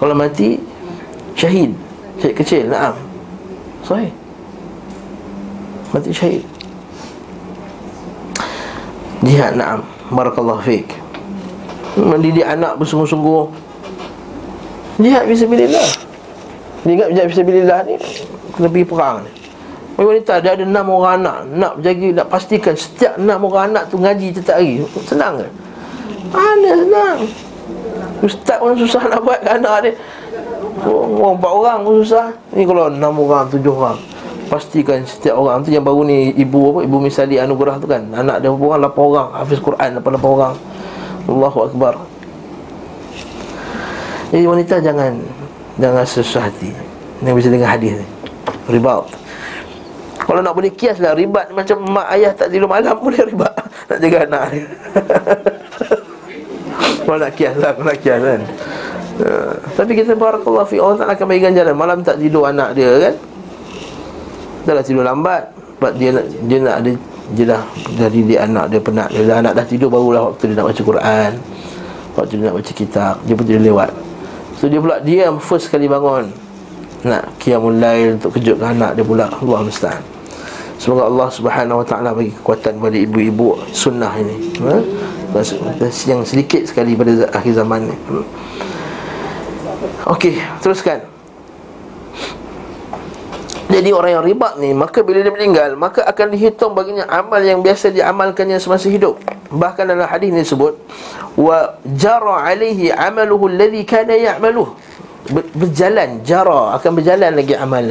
[0.00, 0.56] Kalau mati
[1.36, 1.76] Syahid.
[2.16, 2.96] Syahid kecil Naam.
[3.84, 4.10] Sahih.
[5.92, 6.44] Mati syahid.
[9.20, 9.80] Jihad naam.
[10.06, 10.92] Barakallahu fiqh
[11.96, 13.48] Mendidik anak bersungguh-sungguh.
[15.00, 15.88] Jihad bismillah.
[16.86, 17.94] Dia ingat jihad bismillah ni
[18.54, 19.35] Kena pergi perang ni
[20.04, 21.36] wanita dia ada enam orang anak.
[21.56, 24.84] Nak jaga, nak pastikan Setiap enam orang anak tu ngaji setiap hari.
[25.08, 25.48] Senang ke?
[26.28, 27.18] Mana senang?
[28.20, 29.92] Ustaz pun susah nak buat ke anak dia.
[30.84, 32.32] Oh, Orang empat orang pun susah.
[32.52, 33.96] Ni kalau enam orang, tujuh orang.
[34.46, 38.04] Pastikan setiap orang tu yang baru ni Ibu apa, Ibu Misali Anugerah tu kan.
[38.12, 39.28] Anak dia orang, lapan orang.
[39.32, 40.54] Hafiz Quran, lapan, lapan orang.
[41.26, 41.94] Allahu Akbar.
[44.30, 45.12] Jadi wanita jangan
[45.76, 46.72] Jangan susah hati.
[47.20, 48.06] Yang bisa dengan hadis ni.
[48.72, 49.04] Ribat
[50.26, 53.54] Kalau nak boleh kias lah Ribat macam mak ayah tak tidur malam Boleh ribat.
[53.88, 54.66] Nak jaga anak dia.
[57.06, 58.42] Kalau nak kias lah nak kias kan.
[59.22, 62.90] Uh, Tapi kita barakallah fi Allah tak akan bagi ganjaran Malam tak tidur anak dia
[62.98, 63.14] kan?
[64.66, 65.46] Dah lah tidur lambat.
[65.78, 66.90] Sebab dia nak Dia nak ada
[67.38, 67.62] Dia dah
[67.94, 69.22] Dari dia anak dia penat Dia.
[69.22, 71.32] Dah anak dah tidur Barulah waktu dia nak baca Quran.
[72.18, 73.90] Waktu dia nak baca kitab Dia pun tidak lewat.
[74.58, 76.34] So dia pula diam First kali bangun.
[77.06, 79.30] Nak qiyamul lail Untuk kejutkan anak dia pula.
[79.30, 80.15] Allah musta'an
[80.76, 84.36] Semoga Allah subhanahu wa ta'ala Bagi kekuatan kepada ibu-ibu Sunnah ini.
[84.60, 84.76] Ha?
[86.08, 87.96] Yang sedikit sekali pada akhir zaman ni.
[88.08, 88.24] Hmm.
[90.06, 91.02] Okey, teruskan.
[93.66, 97.60] Jadi orang yang ribat ni Maka bila dia meninggal Maka akan dihitung baginya amal yang
[97.60, 99.18] biasa diamalkannya semasa hidup.
[99.50, 100.78] Bahkan dalam hadis ni disebut
[101.36, 104.72] Wa jara alaihi amaluhu alladhi kana ya'maluh.
[105.32, 107.84] Berjalan, jara Akan berjalan lagi amal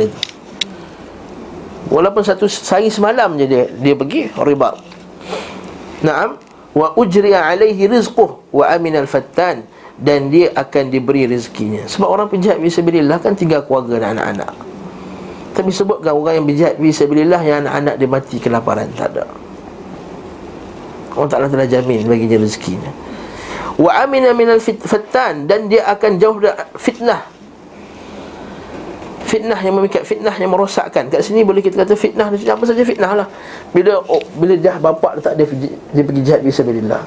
[1.86, 4.82] Walaupun satu sehari semalam je dia, dia pergi ribat
[6.02, 6.42] Naam.
[6.76, 9.64] Wa ujriya alaihi rizquh Wa aminal fattan
[9.96, 11.86] Dan dia akan diberi rezekinya.
[11.88, 14.52] Sebab orang penjahat bisa Bismillah kan tinggal keluarga dan anak-anak.
[15.56, 19.24] Tapi sebutkan orang yang berjihad Fisabilillah yang anak-anak dia mati kelaparan Tak ada.
[21.16, 22.92] Allah Ta'ala telah jamin baginya rezekinya.
[23.80, 27.35] Wa amina minal fittan Dan dia akan jauh dari fitnah
[29.36, 31.12] Fitnah yang memikat Fitnah yang merosakkan.
[31.12, 33.28] Kat sini boleh kita kata fitnah Apa saja fitnah lah.
[33.76, 35.44] Bila oh, bila dah bapak tak dia,
[35.92, 37.04] dia pergi jihad Fisabilillah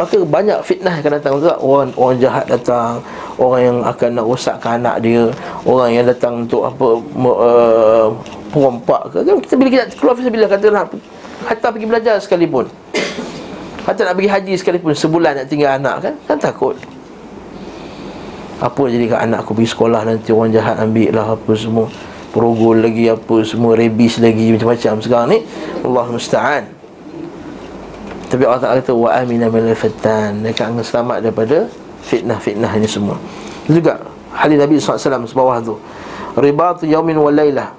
[0.00, 1.32] Maka banyak fitnah yang akan datang.
[1.36, 3.04] Juga Orang, orang jahat datang
[3.36, 5.28] Orang yang akan nak rosakkan anak dia
[5.68, 6.86] Orang yang datang untuk apa
[7.28, 8.08] uh,
[8.48, 9.18] Perompak ke.
[9.20, 9.36] Kan?
[9.44, 10.96] Kita bila kita keluar Fisabilillah kata nak
[11.40, 12.68] Hatta pergi belajar sekalipun.
[13.84, 16.80] Hatta nak pergi haji sekalipun Sebulan nak tinggal anak kan Kan takut
[18.60, 21.88] Apa jadi kat anak aku pergi sekolah Nanti orang jahat ambil lah apa semua.
[22.30, 24.92] Perogol lagi apa semua Rebis lagi macam-macam.
[25.00, 25.38] Sekarang ni
[25.80, 26.64] Allah musta'an.
[28.30, 31.66] Tapi Allah Ta'ala kata Wa amina minal fittan Mereka akan selamat daripada
[32.04, 33.16] Fitnah-fitnah ini semua.
[33.66, 35.74] Itu juga Hadis Nabi SAW sebawah tu.
[36.38, 37.74] Ribatu yaumin wa laylah.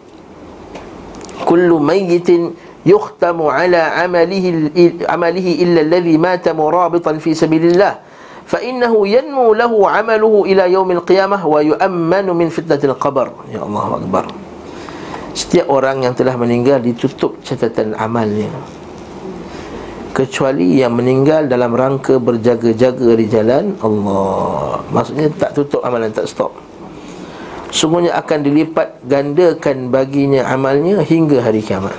[1.48, 2.52] Kullu mayyitin
[2.84, 8.11] Yukhtamu ala amalihi Amalihi illa alladhi mata murabitan fi sabilillah
[8.46, 13.32] fa innahu yanmu lahu amaluhu ila yaumil qiyamah wa yu'ammanu min fitnatil qabr.
[13.50, 14.26] Ya Allah akbar.
[15.32, 18.52] Setiap orang yang telah meninggal ditutup catatan amalnya.
[20.12, 24.84] Kecuali yang meninggal dalam rangka berjaga-jaga di jalan Allah.
[24.92, 26.52] Maksudnya tak tutup amalan, tak stop.
[27.72, 31.96] Semuanya akan dilipat gandakan baginya amalnya hingga hari kiamat.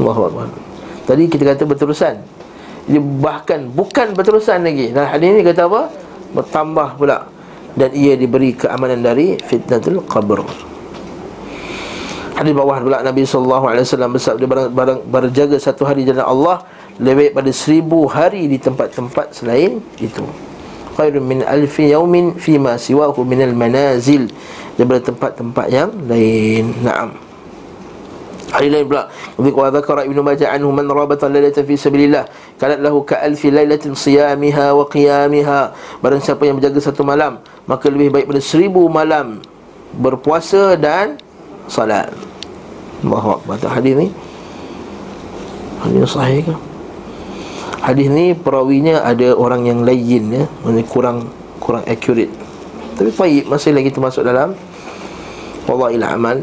[0.00, 0.48] Allah
[1.04, 2.39] Tadi kita kata berterusan.
[2.98, 4.90] Bahkan bukan berterusan lagi.
[4.90, 5.82] Dan hadis ini kata apa?
[6.34, 7.26] Bertambah pula
[7.78, 10.42] dan ia diberi keamanan dari fitnatul qabr.
[12.34, 14.44] Hadis bawah pula Nabi sallallahu alaihi wasallam bersabda
[15.06, 16.64] berjaga satu hari jalan Allah
[16.96, 20.24] lebih pada seribu hari di tempat-tempat selain itu
[21.00, 24.28] khairun min alfi yaumin fima siwahu minal manazil
[24.76, 27.29] daripada tempat-tempat yang lain na'am
[28.60, 29.08] Hari lain pula
[29.40, 32.28] Wa dhakara Ibn Majah anhu Man rabata lailatan fi sabilillah.
[32.60, 35.72] Kanat lahu ka alfi lailatin siyamiha wa qiyamiha.
[36.04, 39.40] Barang siapa yang berjaga satu malam Maka lebih baik pada seribu malam
[39.96, 41.16] Berpuasa dan
[41.72, 42.12] Salat.
[43.00, 43.56] Allahu Akbar.
[43.64, 44.12] Hadis ni?
[45.80, 46.54] Hadis sahih ke?
[47.80, 51.18] Hadis ni perawinya ada orang yang lain ya, Maksudnya kurang
[51.56, 52.28] kurang accurate.
[53.00, 54.52] Tapi baik masih lagi termasuk dalam
[55.64, 56.38] Wallahil amal.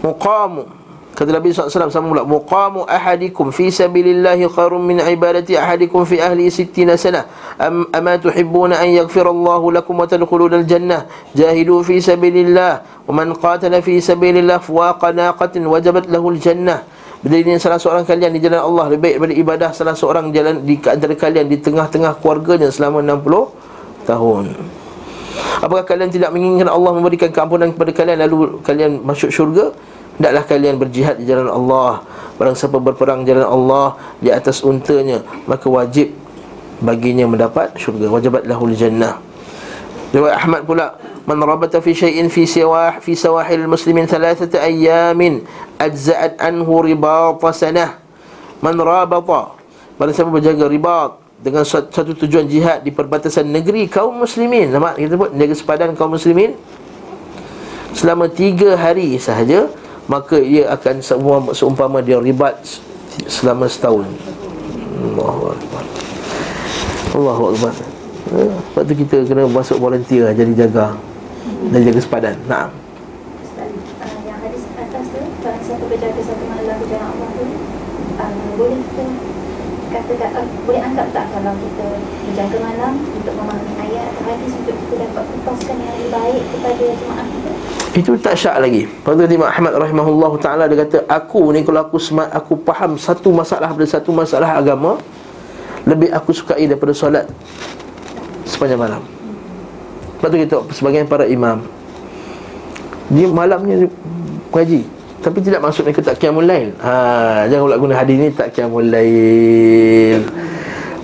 [0.00, 0.81] Muqamu
[1.22, 6.50] Kata Nabi SAW sama pula Muqamu ahadikum fi sabilillahi khairun min ibadati ahadikum fi ahli
[6.50, 7.30] sittina sana.
[7.62, 11.06] Am, Ama tuhibbuna an yaghfirallahu lakum wa tadkhuluna al-jannah?
[11.30, 13.06] Jahidu fi sabilillah.
[13.06, 16.82] Wa man qatala fi sabilillah fuwaqa naqatin wajabat lahu al-jannah.
[17.22, 20.74] Berdiri salah seorang kalian di jalan Allah Lebih baik daripada ibadah salah seorang jalan di
[20.82, 24.44] antara kalian Di tengah-tengah keluarganya selama 60 tahun.
[25.62, 29.70] Apakah kalian tidak menginginkan Allah memberikan keampunan kepada kalian Lalu kalian masuk syurga
[30.22, 32.06] Tidaklah kalian berjihad di jalan Allah.
[32.38, 35.18] Barang siapa berperang jalan Allah Di atas untanya
[35.50, 36.14] Maka wajib
[36.78, 38.06] baginya mendapat syurga.
[38.06, 39.18] Wajabat lahul jannah.
[40.14, 40.94] Riwayat Ahmad pula
[41.26, 45.42] Man rabata fi syai'in fi sawah fi sawahil muslimin thalathata ayyamin
[45.82, 47.98] ajza'at anhu ribata sanah.
[48.62, 49.58] Man rabata
[49.98, 54.70] Barang siapa berjaga ribat dengan satu tujuan jihad di perbatasan negeri kaum muslimin.
[54.70, 56.54] Nama kita sebut jaga sepadan kaum muslimin?
[57.98, 59.66] Selama tiga hari sahaja
[60.10, 62.58] maka ia akan semua seumpama dia ribat
[63.30, 64.06] selama setahun.
[65.02, 65.84] Allahu akbar.
[67.12, 67.74] Allahu akbar.
[68.32, 70.96] Eh, sebab tu kita kena masuk volunteer jadi jaga.
[71.70, 72.36] Dan jaga sepadan.
[72.48, 72.70] Naam.
[78.62, 79.04] Kita
[79.92, 81.86] kata tak, uh, Boleh anggap tak kalau kita
[82.28, 86.84] berjaga malam Untuk memahami ayat atau hadis Untuk kita dapat kupaskan yang lebih baik kepada
[86.96, 87.52] jemaah kita
[87.92, 88.88] itu tak syak lagi.
[88.88, 92.96] Lepas tu Imam Ahmad rahimahullah ta'ala Dia kata Aku ni kalau aku semat Aku faham
[92.96, 94.96] satu masalah Pada satu masalah agama
[95.84, 97.28] Lebih aku sukai daripada solat
[98.48, 99.04] Sepanjang malam.
[100.16, 101.60] Lepas tu kita Sebagian para imam.
[103.12, 103.84] Dia malamnya
[104.48, 106.74] Mengaji tapi tidak maksud mereka tak kiamul lail.
[106.82, 110.26] Ha, Jangan pula guna hadis ni tak kiamul lail.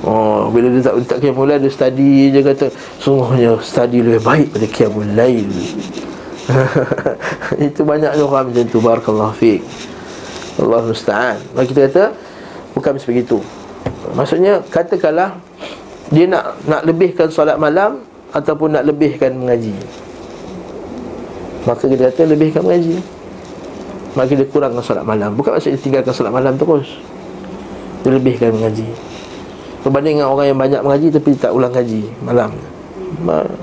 [0.03, 2.67] Oh, bila dia tak tak kiamul lail dia study je kata
[2.99, 5.47] sungguhnya study lebih baik pada kiamul lail.
[7.69, 9.63] Itu banyak orang macam tu barakallahu fiik.
[10.59, 11.39] Allah musta'an.
[11.55, 12.05] Maka kita kata
[12.75, 13.39] bukan seperti itu.
[14.17, 15.39] Maksudnya katakanlah
[16.09, 19.77] dia nak nak lebihkan solat malam ataupun nak lebihkan mengaji.
[21.69, 22.97] Maka kita kata lebihkan mengaji.
[24.17, 26.97] Maka dia kurangkan solat malam Bukan maksudnya tinggalkan solat malam terus
[28.03, 28.89] Dia lebihkan mengaji
[29.85, 32.51] Berbanding dengan orang yang banyak mengaji Tapi tak ulang ngaji malam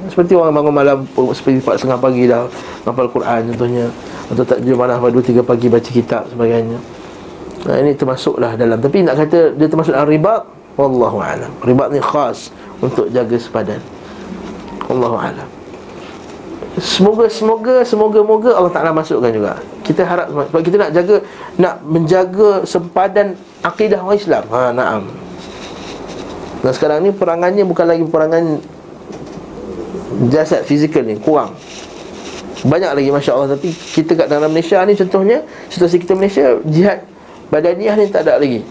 [0.10, 0.98] Seperti orang bangun malam
[1.34, 2.46] Seperti 4.30 pagi dah
[2.86, 3.86] Ngapal Quran contohnya.
[4.32, 6.78] Atau tak jumpa malam 2-3 pagi baca kitab sebagainya.
[7.66, 8.78] Nah, ini termasuklah dalam.
[8.78, 12.52] Tapi nak kata dia termasuk dalam ribat Wallahu'alam Ribat ni khas
[12.84, 13.82] Untuk jaga sepadan.
[14.86, 15.66] Wallahu'alam
[16.76, 19.56] Semoga semoga semoga moga Allah Taala masukkan juga.
[19.80, 21.16] Kita harap sebab kita nak jaga
[21.56, 24.44] nak menjaga sempadan akidah orang Islam.
[24.52, 25.08] Ha na'am.
[26.60, 28.60] Dan sekarang ni perangannya bukan lagi perangan
[30.32, 31.54] jasad fizikal ni kurang.
[32.66, 33.56] Banyak lagi masya-Allah.
[33.58, 37.06] Tapi kita kat dalam Malaysia ni contohnya situasi kita Malaysia jihad
[37.54, 38.66] badaniah ni tak ada lagi.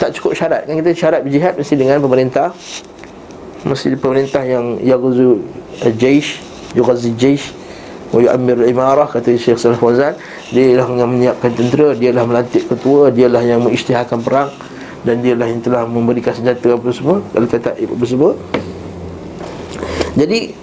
[0.00, 0.66] Tak cukup syarat.
[0.66, 2.50] Kan kita syarat berjihad mesti dengan pemerintah.
[3.64, 5.40] Mesti pemerintah yang yaghzu
[5.80, 6.42] al-jaish
[6.74, 7.54] yughazzi jaysh
[8.10, 10.14] wa yu'ammir imarah kata Syekh Salih Fawzan
[10.54, 14.50] dia lah yang menyiapkan tentera dia lah melantik ketua dia lah yang mengisytiharkan perang
[15.02, 18.38] dan dia lah yang telah memberikan senjata apa semua kalau kata apa semua
[20.14, 20.54] jadi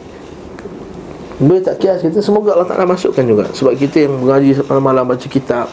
[1.42, 3.50] boleh tak kias kita semoga Allah Ta'ala masukkan juga.
[3.52, 5.68] Sebab kita yang mengaji malam-malam baca kitab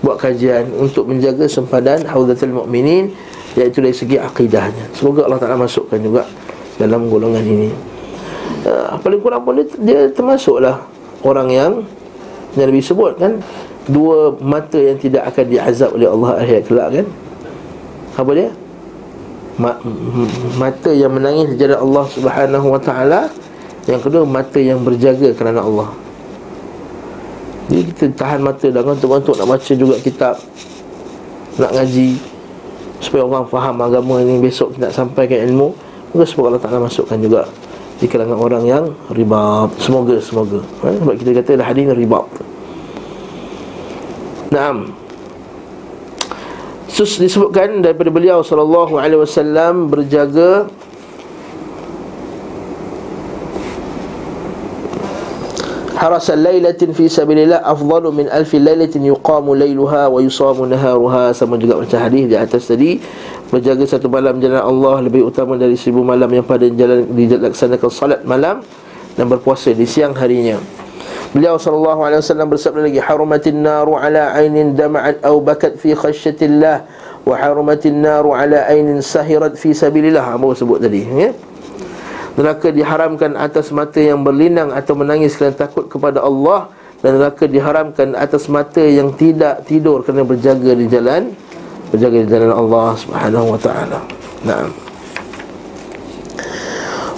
[0.00, 3.12] buat kajian untuk menjaga sempadan haudatul mu'minin
[3.54, 4.90] iaitu dari segi akidahnya.
[4.96, 6.24] Semoga Allah Ta'ala masukkan juga
[6.80, 7.70] dalam golongan ini.
[8.64, 10.82] Uh, paling kurang pun dia, dia termasuklah
[11.20, 11.72] orang yang
[12.56, 13.44] yang lebih sebut kan?
[13.84, 17.06] Dua mata yang tidak akan diazab oleh Allah akhirat kelak kan?
[18.16, 18.48] Apa dia
[19.54, 19.78] Ma-
[20.58, 23.30] mata yang menangis jalan Allah Subhanahu wa taala
[23.86, 25.90] yang kedua mata yang berjaga kerana Allah.
[27.70, 30.36] Jadi kita tahan mata dan ngantuk-ngantuk nak baca juga kitab
[31.56, 32.18] nak ngaji
[32.98, 35.70] supaya orang faham agama ini besok kita nak sampaikan ilmu
[36.12, 37.42] maka semoga Allah Taala masukkan juga
[38.02, 40.60] di kalangan orang yang riba semoga semoga.
[40.82, 40.90] Ha?
[40.98, 42.20] sebab kita kata dah hadis riba
[44.50, 45.03] Naam
[46.94, 50.70] sus disebutkan daripada beliau sallallahu alaihi wasallam berjaga
[55.98, 61.34] haras lailatin fi sabilillah afdalu min alf lailatin yuqamu lailuha wa yusamu naharuha.
[61.34, 63.02] Sama juga macam hadis di atas tadi
[63.50, 68.22] berjaga satu malam jalan Allah lebih utama dari seribu malam yang pada jalan dilaksanakan salat
[68.22, 68.62] malam
[69.18, 70.83] dan berpuasa di siang harinya.
[71.34, 71.98] Beliau SAW
[72.46, 76.86] bersabda lagi Harumatin naru ala ainin dama'at Au bakat fi khasyatillah
[77.26, 81.34] Wa harumatin naru ala ainin sahirat fi sabilillah Apa sebut tadi ya?
[82.38, 86.70] Neraka diharamkan atas mata yang berlinang Atau menangis kerana takut kepada Allah
[87.02, 91.34] Dan neraka diharamkan atas mata yang tidak tidur Kerana berjaga di jalan
[91.94, 94.02] berjaga di jalan Allah Subhanahu wa taala.
[94.42, 94.83] Naam.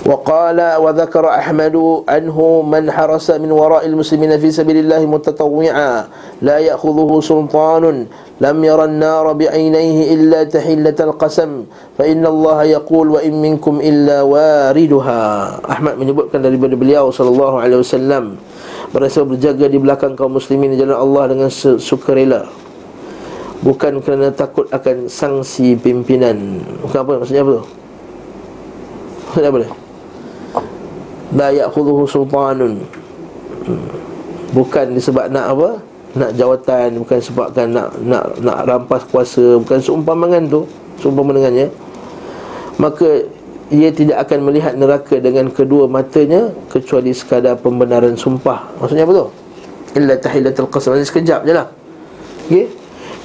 [0.05, 1.75] وقال وذكر أحمد
[2.09, 6.07] أنه من حرس من وراء المسلمين في سبيل الله متطوعا
[6.41, 7.85] لا يأخذه سلطان
[8.41, 11.51] لم يرى النار بعينيه إلا تحلة القسم
[11.97, 15.21] فإن الله يقول وإن منكم إلا واردها
[15.69, 18.41] Ahmad menyebutkan daripada beliau sallallahu alaihi wasallam
[18.89, 22.49] berasa berjaga di belakang kaum muslimin di jalan Allah dengan sukarela
[23.61, 27.65] bukan kerana takut akan sanksi pimpinan bukan apa maksudnya apa tu
[29.29, 29.84] maksudnya apa tu
[31.34, 32.86] la ya'khudhuhu sultanun.
[34.54, 35.68] Bukan disebab nak apa?
[36.16, 40.64] Nak jawatan bukan sebabkan nak nak nak rampas kuasa bukan seumpamangan tu
[40.96, 41.68] seumpama dengannya
[42.80, 43.28] maka
[43.68, 48.70] ia tidak akan melihat neraka dengan kedua matanya kecuali sekadar pembenaran sumpah.
[48.78, 49.26] Maksudnya apa tu?
[49.98, 51.66] Illa tahillatul qasam sekejap je lah.
[52.46, 52.70] Okey?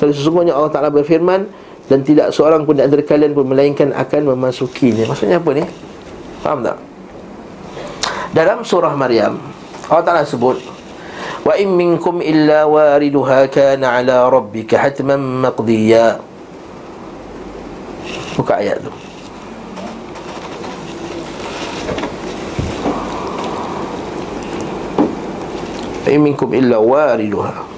[0.02, 1.46] Kalau sesungguhnya Allah Taala berfirman
[1.86, 5.06] dan tidak seorang pun di antara kalian pun melainkan akan memasukinya.
[5.06, 5.64] Maksudnya apa ni?
[6.42, 6.76] Faham tak
[8.32, 9.40] dalam surah Maryam
[9.92, 10.60] Allah Taala sebut
[11.42, 16.22] Wa in minkum illa wariduha kana ala rabbika hatman maqdiya
[18.38, 18.94] Buka ayat tu
[26.12, 27.71] in minkum illa wariduha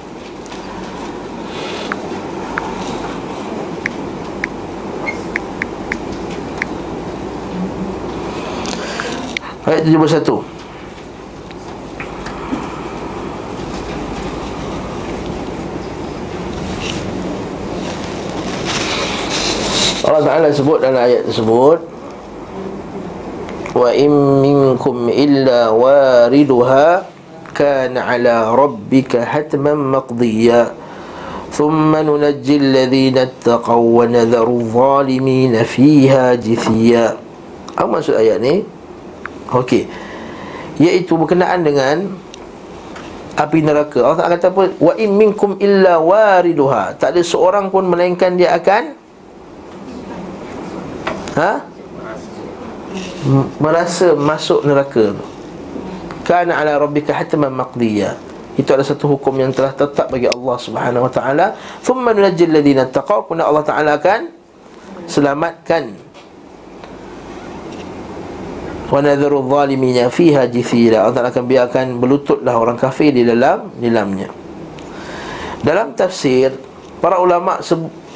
[9.74, 10.46] Ayat 71
[20.06, 21.82] Allah Ta'ala sebut dalam ayat tersebut
[23.74, 24.14] Wa in
[24.46, 27.10] minkum illa wariduha
[27.58, 30.86] Kana ala rabbika hatman maqdiya
[31.54, 37.06] ثم ننجي الذين اتقوا ونذر الظالمين فيها جثيا
[37.78, 38.66] Apa maksud ayat ni?
[39.52, 39.90] Okey.
[40.80, 42.16] Iaitu berkenaan dengan
[43.34, 43.98] Api neraka.
[44.06, 44.64] Allah Ta'ala kata apa?
[44.78, 46.94] Wa in minkum illa wariduha.
[47.02, 48.94] Tak ada seorang pun melainkan dia akan
[51.34, 51.66] ha?
[53.58, 55.18] merasa masuk neraka.
[56.22, 58.16] Kana ala rabbika hatman maqdiya.
[58.54, 61.58] Itu adalah satu hukum yang telah tetap bagi Allah Subhanahu wa taala.
[61.82, 63.26] Thumma nunajjil ladina taqaw.
[63.26, 64.30] Kuna Allah taala akan
[65.10, 66.13] selamatkan
[68.94, 73.90] wa nadharu zalimina fiha jithila Allah taala akan biarkan berlututlah orang kafir di dalam di
[73.90, 74.30] dalamnya
[75.66, 76.54] dalam tafsir
[77.02, 77.58] para ulama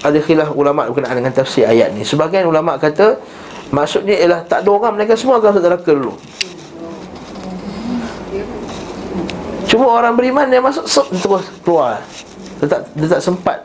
[0.06, 2.06] ada khilaf ulama berkenaan dengan tafsir ayat ni.
[2.06, 3.18] Sebahagian ulama kata
[3.74, 6.14] maksudnya ialah tak ada orang mereka semua akan masuk neraka dulu.
[9.68, 12.00] Cuma orang beriman dia masuk sep, terus keluar.
[12.64, 13.58] Dia tak, dia tak sempat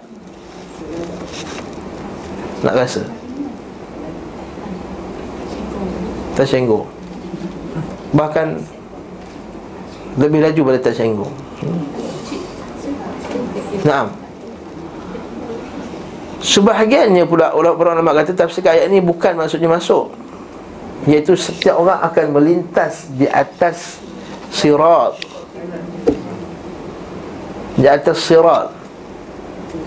[2.62, 3.02] nak rasa.
[6.32, 6.91] Tersenggol.
[8.12, 8.46] Bahkan
[10.20, 11.32] lebih laju pada tersenggol.
[11.60, 11.80] Hmm.
[13.82, 14.08] Naam.
[16.42, 20.10] Sebahagiannya pula orang-orang ulama kata tafsir ayat ni bukan maksudnya masuk
[21.06, 24.02] Iaitu setiap orang akan melintas di atas
[24.50, 25.22] sirat
[27.78, 28.74] Di atas sirat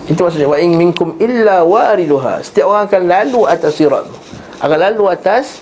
[0.08, 4.08] Itu maksudnya Wa in minkum illa wariduha Setiap orang akan lalu atas sirat
[4.56, 5.60] Akan lalu atas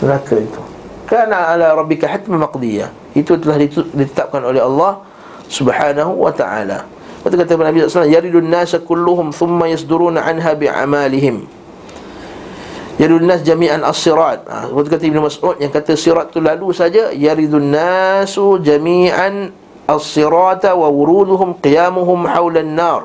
[0.00, 0.67] neraka itu
[1.08, 5.00] Kana ala rabbika hatma maqdiyah Itu telah ditetapkan oleh Allah
[5.48, 6.84] Subhanahu wa ta'ala
[7.24, 11.48] Kata kata Nabi SAW Yaridun nasa kulluhum Thumma yasduruna anha bi'amalihim
[13.00, 17.08] Yaridun nas jami'an as-sirat ha, Kata kata Ibn Mas'ud Yang kata sirat tu lalu saja
[17.16, 19.48] Yaridun nasu jami'an
[19.88, 23.02] as-sirata Wa wuruduhum qiyamuhum hawlan nar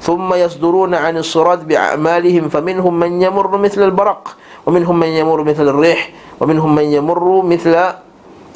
[0.00, 4.36] ثم يصدرون عن الصراط بأعمالهم فمنهم من يمر مثل البرق
[4.66, 7.74] ومنهم من يمر مثل الريح ومنهم من يمر مثل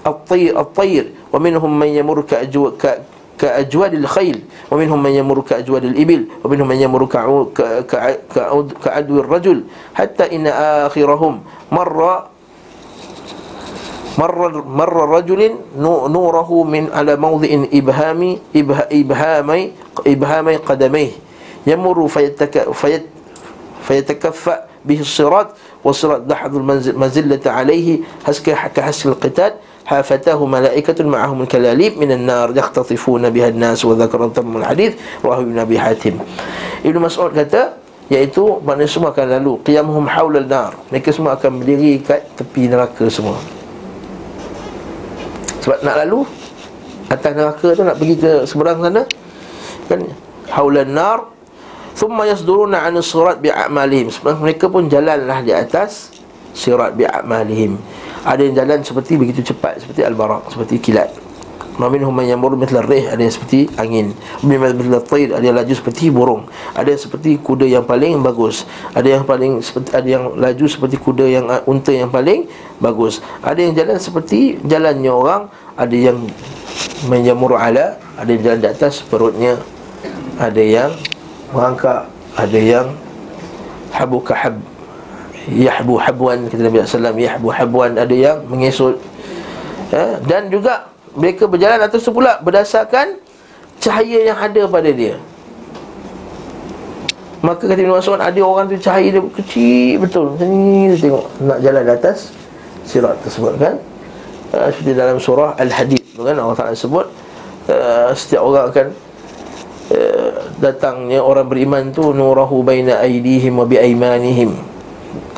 [0.07, 2.73] الطير الطير ومنهم من يمر كأجو
[3.39, 4.39] كأجواد الخيل
[4.71, 7.07] ومنهم من يمر كأجواد الإبل ومنهم من يمر
[8.85, 9.65] كعدو الرجل.
[9.95, 10.47] حتى إن
[10.87, 11.41] آخرهم
[11.73, 12.23] مر
[14.19, 19.63] مر مر رجل نوره من على موضع إبهام إبهامي
[20.07, 21.11] إبهامي قدميه.
[21.67, 23.07] يمر فيتك فيت
[23.83, 25.49] فيتكفأ به الصراط
[25.85, 27.99] والصراط لحظ المنزلة عليه
[28.77, 29.53] كحسك القتال
[29.85, 34.93] حافته ملائكة معهم الكلاليب من النار يختطفون بها الناس وذكر تم الحديث
[35.25, 36.17] رواه ابن أبي حاتم
[36.85, 37.81] Ibn Mas'ud kata
[38.13, 43.09] Iaitu manusia semua akan lalu Qiyamuhum hawlal nar Mereka semua akan berdiri kat tepi neraka
[43.09, 43.41] semua
[45.65, 46.29] Sebab nak lalu
[47.09, 49.09] Atas neraka tu nak pergi ke seberang sana
[49.89, 50.05] Kan
[50.53, 51.34] Hawlal nar
[51.95, 54.11] Thumma yasduruna anu surat bi'amalihim.
[54.23, 56.11] Mereka pun jalanlah di atas
[56.55, 57.79] Sirat bi'amalihim.
[58.23, 61.11] Ada yang jalan seperti begitu cepat Seperti Al-Barak, seperti kilat.
[61.75, 64.15] Ma minhum man yamur mithla rih Ada yang seperti angin.
[64.47, 66.47] Mithla tayr Ada yang laju seperti burung.
[66.79, 68.63] Ada yang seperti kuda yang paling bagus.
[68.95, 72.47] Ada yang paling seperti Ada yang laju seperti kuda yang uh, Unta yang paling
[72.79, 73.19] bagus.
[73.43, 75.43] Ada yang jalan seperti Jalannya orang
[75.75, 76.19] Ada yang
[77.11, 79.59] Menyamur ala Ada yang jalan di atas perutnya
[80.39, 80.91] Ada yang
[81.55, 82.87] Merangkak Ada yang
[83.95, 84.59] Habu kahab
[85.47, 88.99] Yahbu habuan Kata Nabi SAW Yahbu habuan Ada yang mengesut
[89.95, 90.19] ya?
[90.27, 93.23] Dan juga mereka berjalan atas pula berdasarkan
[93.79, 95.15] cahaya yang ada pada dia.
[97.45, 100.33] Maka kata Ibn Mas'ud ada orang tu cahaya dia kecil betul.
[100.35, 102.19] Macam ni dia tengok nak jalan di atas
[102.89, 103.75] sirat tersebut kan.
[104.55, 107.07] Uh, seperti dalam surah Al-Hadid kan Allah Taala sebut
[107.67, 108.87] uh, setiap orang akan
[110.59, 114.57] datangnya orang beriman tu nurahu baina aydihim wa bi aymanihim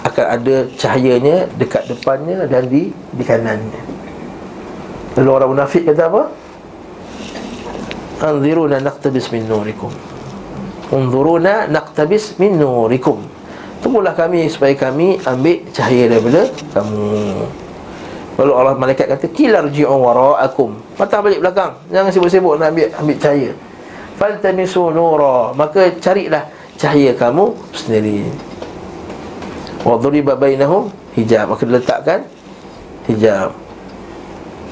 [0.07, 3.83] akan ada cahayanya dekat depannya dan di di kanannya.
[5.19, 6.23] Lalu orang munafik kata apa?
[8.23, 9.91] Anziruna naqtabis min nurikum.
[10.95, 13.19] Unzuruna naqtabis min nurikum.
[13.83, 17.05] Tunggulah kami supaya kami ambil cahaya daripada kamu.
[18.37, 20.77] Lalu Allah malaikat kata Kilar ji'un wara'akum.
[20.97, 21.77] Patah balik belakang.
[21.89, 23.53] Jangan sibuk-sibuk nak ambil, ambil cahaya
[24.17, 25.53] Faltamisu nura.
[25.53, 26.49] Maka carilah
[26.81, 28.29] cahaya kamu sendiri.
[29.85, 31.53] Wadhuriba bainahum hijab.
[31.53, 32.21] Maka diletakkan
[33.07, 33.53] hijab.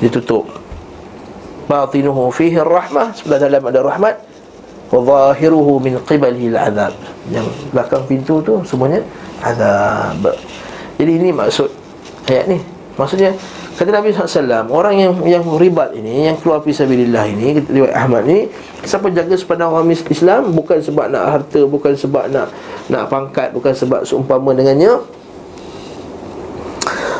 [0.00, 0.48] Ditutup.
[1.70, 3.12] Batinuhu fihi rahmah.
[3.16, 4.16] Sebelah dalam ada rahmat.
[4.92, 5.00] Wa
[5.32, 6.92] zahiruhu min qibalihi al'adzab
[7.32, 9.00] yang belakang pintu tu semuanya
[9.40, 10.20] azab
[10.94, 11.66] jadi ini maksud
[12.30, 12.58] ayat ni.
[12.94, 13.34] Maksudnya
[13.74, 18.46] kata Nabi SAW orang yang yang ribat ini yang keluar fisabilillah ini riwayat Ahmad ni
[18.86, 20.54] siapa jaga sepanjang orang Islam?
[20.54, 22.54] Bukan sebab nak harta bukan sebab nak
[22.86, 25.02] nak pangkat bukan sebab seumpama dengannya.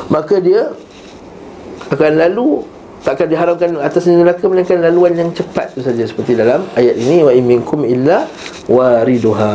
[0.07, 0.71] Maka dia
[1.91, 2.63] akan lalu
[3.03, 7.33] takkan diharamkan atas neraka melainkan laluan yang cepat tu saja seperti dalam ayat ini wa
[7.35, 8.31] iminkum illa
[8.71, 9.53] wariduha.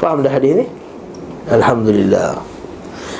[0.00, 0.66] Faham dah hadis ni?
[1.52, 2.57] Alhamdulillah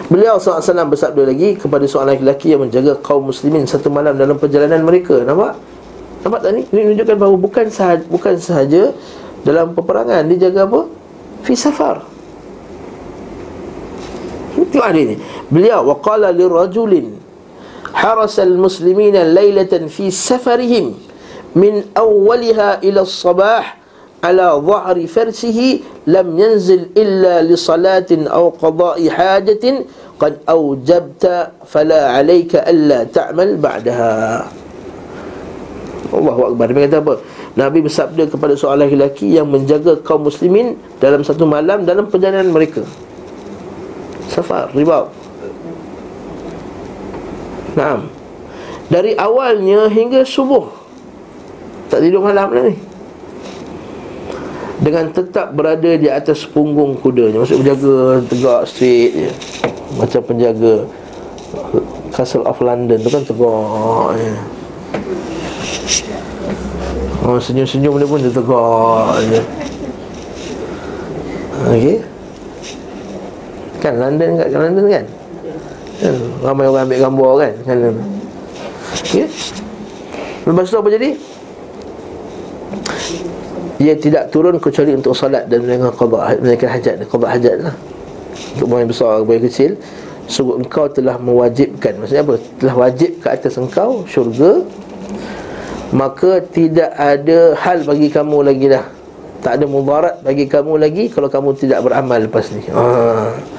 [0.08, 4.80] Beliau SAW bersabda lagi kepada seorang lelaki yang menjaga kaum muslimin satu malam dalam perjalanan
[4.80, 5.20] mereka.
[5.20, 5.60] Nampak?
[6.24, 6.62] Nampak tak ni?
[6.72, 8.82] Ini menunjukkan bahawa bukan sahaja, bukan sahaja
[9.44, 10.24] dalam peperangan.
[10.32, 10.80] Dia jaga apa?
[11.44, 12.08] Fi safar.
[14.56, 15.20] Itu ada ni.
[15.52, 17.28] Beliau waqala lirajulin
[17.92, 20.96] harasal muslimin laylatan fi safarihim
[21.52, 23.64] min awwaliha ila sabah
[24.22, 25.68] ala zahri farsihi
[26.08, 29.84] lam yanzil illa li salatin aw qada'i hajatin
[30.18, 31.24] qad أوجبت
[31.62, 34.14] فلا عليك ألا تعمل بعدها
[36.08, 36.72] Allahu Akbar.
[36.72, 37.14] Dia kata apa?
[37.52, 42.80] Nabi bersabda kepada seorang lelaki yang menjaga kaum muslimin Dalam satu malam dalam perjalanan mereka.
[44.32, 45.04] Safar, riba.
[47.76, 48.08] Naam.
[48.88, 50.72] Dari awalnya hingga subuh.
[51.92, 52.72] Tak tidur malam ni.
[54.78, 57.42] Dengan tetap berada di atas punggung kudanya.
[57.42, 59.30] Maksud berjaga tegak straight je.
[59.98, 60.86] Macam penjaga
[62.14, 64.32] Castle of London tu kan tegak je.
[67.28, 69.40] Oh, senyum-senyum dia pun dia tegak je.
[71.68, 71.96] Okey.
[73.82, 75.04] Kan London kat London kan?
[75.98, 76.14] kan?
[76.42, 77.78] Ramai orang ambil gambar kan kan
[79.08, 79.26] okay?
[80.46, 81.10] Lepas tu apa jadi?
[83.78, 87.74] Ia tidak turun kecuali untuk salat dan dengan qada menunaikan hajat qada hajat lah.
[88.58, 89.72] Untuk orang yang besar atau yang kecil
[90.28, 91.98] Sungguh engkau telah mewajibkan.
[91.98, 92.34] Maksudnya apa?
[92.60, 94.62] Telah wajib ke atas engkau syurga
[95.90, 98.84] Maka tidak ada hal bagi kamu lagi dah.
[99.40, 102.62] Tak ada mudarat bagi kamu lagi Kalau kamu tidak beramal lepas ni.
[102.70, 103.57] Haa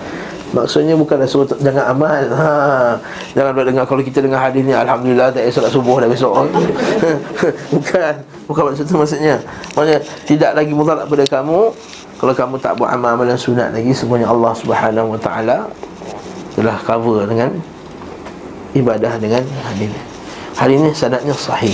[0.49, 2.25] Maksudnya bukanlah suruh jangan amal.
[2.33, 2.97] Ha.
[3.37, 6.33] Jangan buat dengar Kalau kita dengar hadis ni Alhamdulillah tak esok subuh dah besok.
[7.73, 8.13] Bukan.
[8.49, 9.37] Bukan maksud tu maksudnya.
[9.77, 11.69] Maksudnya Tidak lagi mudarat pada kamu.
[12.17, 15.71] Kalau kamu tak buat amal amalan sunat lagi Semuanya Allah subhanahu wa ta'ala
[16.57, 17.53] Telah cover dengan
[18.73, 20.01] Ibadah dengan hadis ni.
[20.53, 21.73] Hadis ni sanatnya sahih.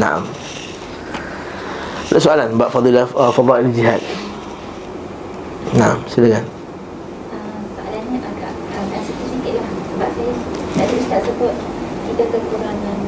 [0.00, 0.24] Naam.
[2.08, 2.56] Ada soalan?
[2.56, 4.00] Bak fadilah uh, Fadilah jihad.
[5.76, 6.53] Naam silakan
[11.24, 11.54] sebut
[12.04, 12.98] kita kekurangan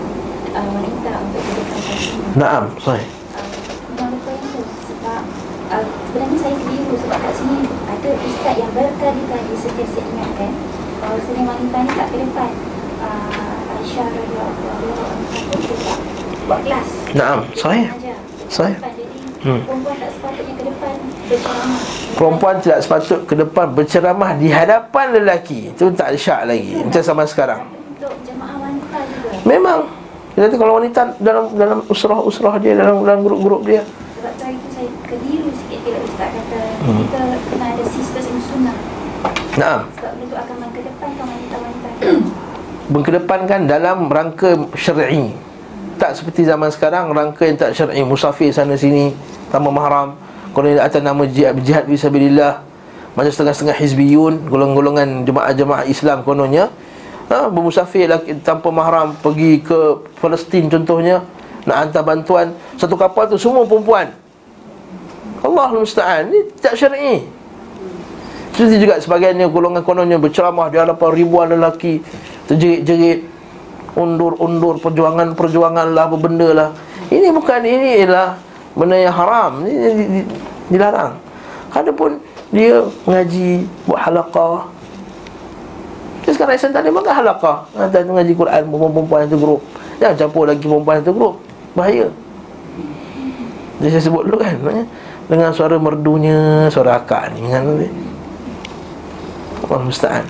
[0.57, 2.15] uh, wanita untuk dudukkan kasih.
[2.35, 3.07] Naam, sahih.
[3.97, 5.21] Yang lupa yang tu sebab
[5.71, 10.53] uh, sebenarnya saya keliru sebab kat sini ada ustaz yang berkali-kali sentiasa ingatkan
[11.05, 12.51] bahawa seni wanita ni tak ke depan.
[12.97, 15.05] Uh, Aisyah radhiyallahu anha
[15.85, 15.99] tak
[16.49, 16.89] buat kelas.
[17.13, 17.87] Naam, sahih.
[18.49, 19.06] Sahih.
[19.47, 19.63] Hmm.
[19.63, 20.95] Perempuan tak sepatutnya ke depan
[21.31, 21.79] berceramah.
[22.19, 25.71] Perempuan tidak sepatut ke depan berceramah di hadapan lelaki.
[25.71, 26.83] Itu tak syak lagi.
[26.83, 27.63] Macam sama sekarang.
[29.47, 29.87] Memang
[30.35, 33.87] kata kalau wanita dalam dalam usrah-usrah dia Dalam dalam grup-grup dia
[34.19, 36.99] Sebab tu tu saya keliru sikit bila Ustaz kata hmm.
[37.07, 37.21] kita
[37.55, 38.77] kena ada sisters in sunnah.
[39.55, 41.89] Nah, Sebab tu akan mengedepankan wanita-wanita.
[42.93, 45.46] Mengkedepankan dalam rangka syar'i
[45.97, 48.05] Tak seperti zaman sekarang Rangka yang tak syar'i.
[48.05, 49.17] Musafir sana sini
[49.49, 50.17] Tanpa mahram.
[50.53, 52.61] Kalau atas nama jihad, jihad Bisabilillah
[53.17, 56.69] Macam setengah-setengah hizbiyun Golongan-golongan jemaah-jemaah Islam kononnya.
[57.27, 61.25] Ha, Bermusafir laki, tanpa mahram Pergi ke Palestin contohnya.
[61.67, 62.55] Nak hantar bantuan.
[62.79, 64.15] Satu kapal tu semua perempuan.
[65.43, 66.31] Allah musta'an.
[66.31, 67.27] Ini tak syar'i.
[68.55, 72.01] Seperti juga sebagiannya golongan kononnya berceramah di hadapan ribuan lelaki
[72.49, 73.36] terjerit-jerit
[73.97, 76.69] undur-undur perjuangan-perjuangan lah apa benda lah.
[77.09, 78.37] Ini bukan ini ialah
[78.77, 79.65] benda yang haram.
[79.65, 80.23] Ini,
[80.69, 81.17] dilarang.
[81.73, 82.21] Adapun
[82.53, 84.69] dia mengaji buat halaqah.
[86.23, 87.57] Dia sekarang Islam tak ada makan halaqah.
[87.75, 89.61] Ada mengaji Quran perempuan-perempuan itu grup.
[89.97, 91.35] Jangan campur lagi perempuan itu grup.
[91.73, 92.09] Bahaya.
[93.77, 94.57] Jadi saya sebut dulu kan
[95.29, 97.65] Dengan suara merdunya Suara akak ni kan
[99.67, 100.25] Allah musta'an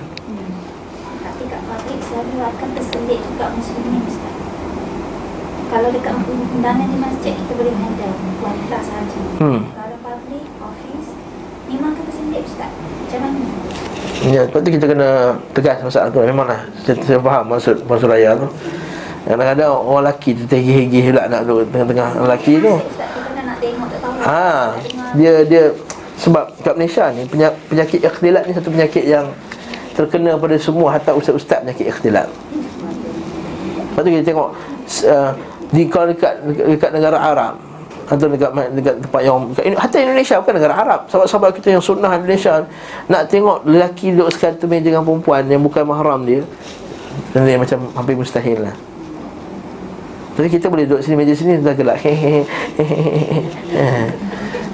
[1.23, 2.69] Tapi kat pabrik selalu akan
[3.07, 4.35] terselit juga muslimin Ustaz.
[5.71, 9.19] Kalau dekat undangan di masjid kita boleh handle wanita sahaja.
[9.39, 9.61] Hmm.
[9.71, 11.09] Kalau pabrik, office
[11.71, 12.71] memang akan terselit Ustaz.
[12.75, 13.39] Macam mana?
[14.27, 15.09] Ya, lepas tu kita kena
[15.55, 18.49] tegas masalah tu Memanglah, saya, saya faham maksud maksud raya tu
[19.29, 23.05] Kadang-kadang orang lelaki tu terhigih-higih pula nak tu Tengah-tengah lelaki tu kita.
[24.25, 24.73] Ha,
[25.13, 25.63] dia dia
[26.17, 29.29] sebab kat Malaysia ni penyak- penyakit ikhtilat ni satu penyakit yang
[29.93, 32.27] terkena pada semua hatta ustaz-ustaz penyakit ikhtilat.
[33.97, 34.49] Lepas tu kita tengok
[35.09, 35.31] uh,
[35.73, 37.57] di kalau dekat dekat negara Arab
[38.05, 40.99] atau dekat dekat tempat yang dekat, hatta Indonesia bukan negara Arab.
[41.09, 42.61] Sahabat-sahabat kita yang sunnah Indonesia
[43.09, 46.45] nak tengok lelaki duduk sekatu meja dengan perempuan yang bukan mahram dia.
[47.33, 48.77] Dan dia macam hampir mustahil lah.
[50.37, 51.97] Jadi kita boleh duduk sini meja sini dah gelak.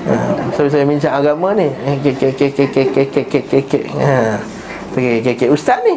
[0.03, 1.71] Ha, so saya bincang agama ni.
[2.03, 3.79] Ke ke ke ke ke ke ke ke ke ke.
[4.03, 4.35] Ha.
[4.91, 5.95] Ke ke ke ustaz ni.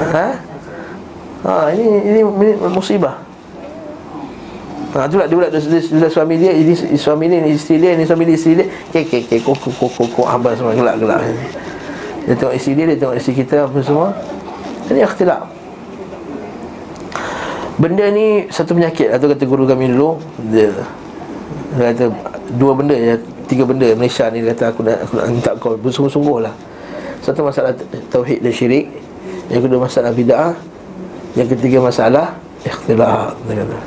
[0.00, 0.26] Ha?
[1.40, 3.20] Ha ini ini, ini musibah.
[4.96, 8.04] Ha tu lah dia pula dia, suami dia ini suami dia ini isteri dia ini
[8.08, 11.20] suami dia isteri dia ke ke ke ko ko ko ko abang semua gelak-gelak.
[12.26, 14.08] Dia tengok isteri dia dia tengok isteri kita apa semua.
[14.90, 15.42] Ini ikhtilaf.
[17.80, 20.20] Benda ni satu penyakit atau kata guru kami dulu
[20.52, 20.68] dia,
[21.72, 22.04] dia kata
[22.60, 23.16] dua benda ya
[23.48, 26.52] tiga benda Malaysia ni dia kata aku nak aku nak minta kau bersungguh-sungguh lah
[27.24, 27.72] satu masalah
[28.12, 28.92] tauhid dan syirik
[29.50, 30.54] yang kedua masalah bid'ah
[31.34, 33.78] yang ketiga masalah ikhtilaf dia kata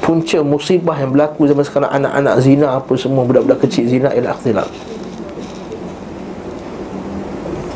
[0.00, 4.70] punca musibah yang berlaku zaman sekarang anak-anak zina apa semua budak-budak kecil zina ialah ikhtilaf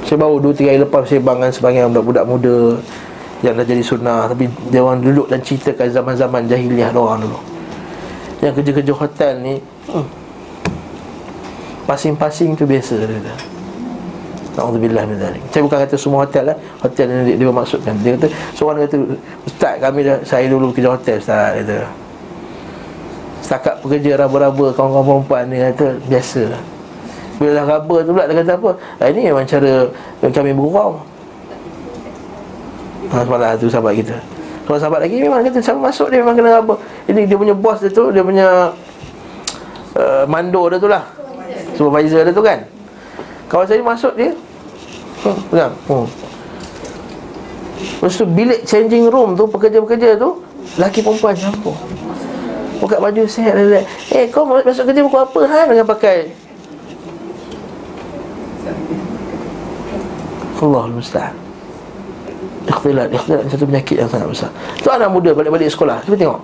[0.04, 2.58] saya baru 2 3 hari lepas saya bangan sebagian budak-budak muda
[3.44, 7.40] yang dah jadi sunnah tapi dia orang duduk dan ceritakan zaman-zaman jahiliah dia orang dulu.
[8.40, 10.06] Yang kerja-kerja hotel ni hmm,
[11.84, 13.53] pasing-pasing tu biasa dia kata.
[14.54, 15.18] Alhamdulillah min.
[15.50, 16.56] Saya bukan kata semua hotel lah.
[16.78, 17.94] Hotel yang dia, dia maksudkan.
[18.06, 18.96] Dia kata seorang kata
[19.50, 21.76] ustaz kami dah saya dulu kerja hotel ustaz kata.
[23.42, 26.42] Setakat pekerja raba-raba kawan-kawan perempuan ni kata biasa.
[27.34, 28.70] Bila dah raba tu pula dia kata apa?
[29.02, 29.72] Ah, ini memang cara
[30.22, 31.02] kami bergurau.
[33.04, 34.16] Ha, semalam tu sahabat kita
[34.64, 36.74] Kalau sahabat lagi memang kata sama masuk dia memang kena apa
[37.04, 38.72] Ini dia punya bos dia tu Dia punya
[39.92, 41.04] uh, Mando dia tu lah
[41.76, 42.64] Supervisor dia tu kan
[43.52, 44.32] Kawan saya masuk dia
[45.24, 46.06] Pegang hmm.
[48.04, 50.44] Lepas tu bilik changing room tu Pekerja-pekerja tu
[50.76, 51.72] Laki perempuan campur
[52.78, 53.56] Buka baju sihat
[54.12, 55.60] Eh kau masuk kerja pukul apa ha?
[55.64, 56.28] Dengan pakai?
[60.64, 61.34] Allah Musta'an
[62.64, 63.44] Ikhtilat Ikhtilat.
[63.52, 64.50] Satu penyakit yang sangat besar.
[64.80, 66.00] Tu anak muda balik-balik sekolah.
[66.04, 66.40] Kita tengok.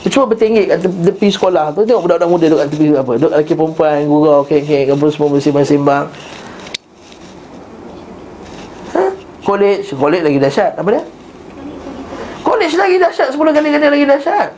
[0.00, 1.82] Dia cuba bertenggik kat tepi sekolah tu.
[1.82, 3.12] Tengok budak-budak muda duduk kat tepi apa?
[3.18, 6.04] Duduk lelaki perempuan Gurau kek-kek Apa semua bersembang-sembang
[8.94, 9.04] ha?
[9.50, 10.72] College College lagi dahsyat.
[10.78, 11.02] Apa dia?
[12.40, 13.28] College lagi dahsyat.
[13.30, 14.50] 10 kali-kali lagi dahsyat.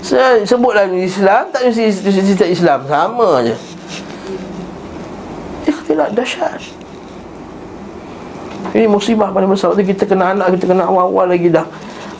[0.00, 2.86] Se- Sebutlah Islam Tak mesti cerita Islam.
[2.86, 3.58] Sama je.
[5.64, 6.62] Ikhtilat dahsyat.
[8.72, 11.66] Ini musibah paling besar Waktu kita kena anak Kita kena awal-awal lagi dah.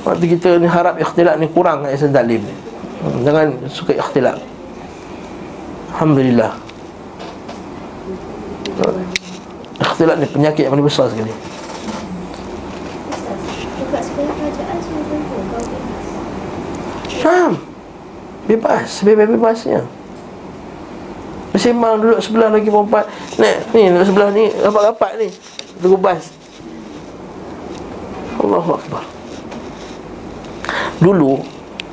[0.02, 2.54] Waktu kita ni harap ikhtilat ni kurang kat Ihsan Taklim ni.
[3.00, 4.42] Hmm, Jangan suka ikhtilat
[5.94, 6.52] Alhamdulillah.
[9.78, 11.30] Ikhtilat ni penyakit yang paling besar sekali
[13.06, 13.38] Ustaz,
[13.78, 16.06] juga supaya kerajaan suruh kumpul kau bebas.
[17.22, 17.54] Faham?
[18.50, 19.86] Bebas, sebebas-bebasnya
[21.54, 23.06] Bersembang duduk sebelah lagi perempuan.
[23.38, 25.28] Ni, ni duduk sebelah ni Rapat-rapat ni.
[25.78, 26.34] Tunggu bas.
[28.42, 29.04] Allahu Akbar.
[30.98, 31.38] Dulu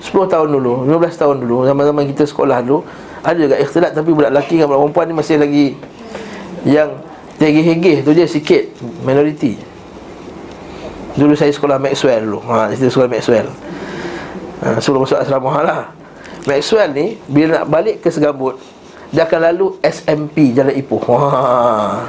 [0.01, 2.85] 10 tahun dulu 15 tahun dulu Zaman-zaman kita sekolah dulu
[3.21, 5.67] Ada juga ikhtilat Tapi budak lelaki dengan budak perempuan ni Masih lagi
[6.63, 6.89] Yang
[7.41, 8.63] Tegih-hegih tu je sikit
[9.01, 9.59] Minority
[11.17, 12.39] Dulu saya sekolah Maxwell dulu.
[12.47, 13.49] Ha, Saya sekolah Maxwell
[14.63, 15.81] ha, Sebelum masuk asrama lah.
[16.47, 18.55] Maxwell ni Bila nak balik ke Segambut
[19.11, 21.01] Dia akan lalu SMP Jalan Ipoh.
[21.09, 22.05] Wah.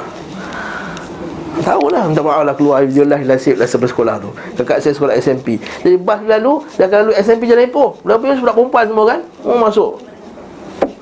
[1.60, 2.80] Tahu lah Minta maaf lah keluar.
[2.80, 4.30] Alhamdulillah Nasib lah sebelum sekolah tu.
[4.56, 7.98] Kakak saya sekolah SMP Jadi bas lalu Dia akan lalu SMP Jalan Ipoh.
[8.06, 9.20] Berapa yang budak perempuan semua kan?
[9.44, 9.92] Oh masuk.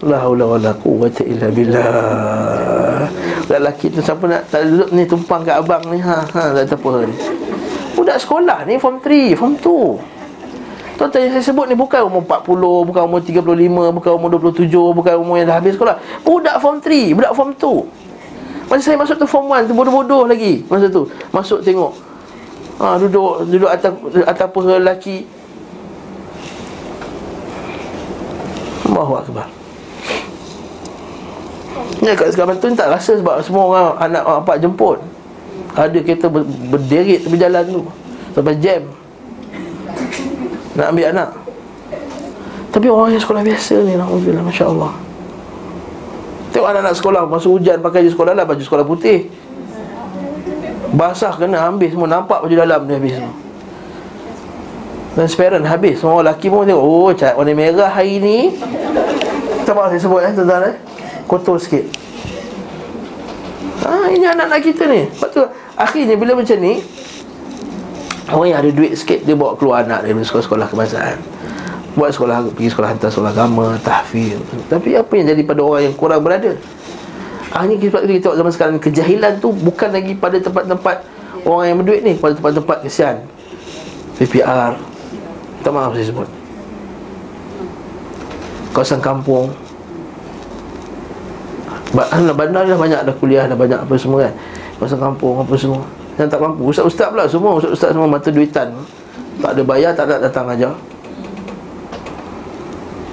[0.07, 3.03] La haula wa la quwwata illa billah.
[3.51, 5.99] Lelaki tu siapa nak Tak duduk ni tumpang kat abang ni?
[5.99, 7.15] Ha ha tak apa ni.
[7.99, 10.18] Budak sekolah ni Form 3 Form 2
[10.99, 14.67] Tuan-tuan yang saya sebut ni bukan umur 40, bukan umur 35, bukan umur 27,
[14.99, 15.95] bukan umur yang dah habis sekolah.
[16.27, 18.67] Budak form 3, budak form 2.
[18.69, 21.09] Masa saya masuk tu form 1 tu bodoh-bodoh lagi masa tu.
[21.33, 21.95] Masuk tengok.
[22.83, 23.95] Ha, duduk duduk atas
[24.29, 25.25] atas paha lelaki.
[28.91, 29.47] Allahu akbar.
[32.05, 35.01] Ya kat sekarang tu tak rasa sebab semua orang anak pak jemput.
[35.73, 37.83] Ada kereta ber, berderit tepi jalan tu.
[38.37, 38.83] Sampai jam.
[40.79, 41.31] Nak ambil anak?
[42.71, 44.93] Tapi orang yang sekolah biasa ni Alhamdulillah Masya Allah
[46.55, 49.27] Tengok anak-anak sekolah Masuk hujan pakai baju sekolah lah Baju sekolah putih.
[50.95, 53.35] Basah kena habis semua Nampak baju dalam dia habis semua.
[55.19, 55.99] Transparent habis.
[55.99, 58.55] Semua lelaki pun tengok Oh cat warna merah hari ni.
[59.67, 60.75] Tak apa saya sebut eh tuan-tuan eh.
[61.27, 61.85] Kotor sikit.
[63.83, 65.11] Ah, ini anak-anak kita ni.
[65.11, 65.43] Lepas tu
[65.79, 66.83] Akhirnya bila macam ni
[68.29, 71.17] Orang yang ada duit sikit Dia bawa keluar anak dari sekolah-sekolah kebangsaan
[71.97, 74.37] Buat sekolah Pergi sekolah hantar sekolah agama Tahfiz
[74.69, 76.53] Tapi apa yang jadi pada orang yang kurang berada?
[77.57, 80.97] Hanya kita, kita tengok zaman sekarang Kejahilan tu bukan lagi pada tempat-tempat
[81.49, 83.17] Orang yang berduit ni Pada tempat-tempat kesian.
[84.21, 84.77] PPR
[85.65, 86.29] Tak maaf saya sebut.
[88.69, 89.51] Kawasan kampung.
[91.91, 94.35] Bandar dah banyak dah kuliah Dah banyak apa semua kan.
[94.79, 95.83] Kawasan kampung apa semua
[96.19, 96.67] yang tak mampu.
[96.67, 98.75] Ustaz-ustaz pula semua Ustaz-ustaz semua mata duitan.
[99.39, 100.75] Tak ada bayar tak ada datang aja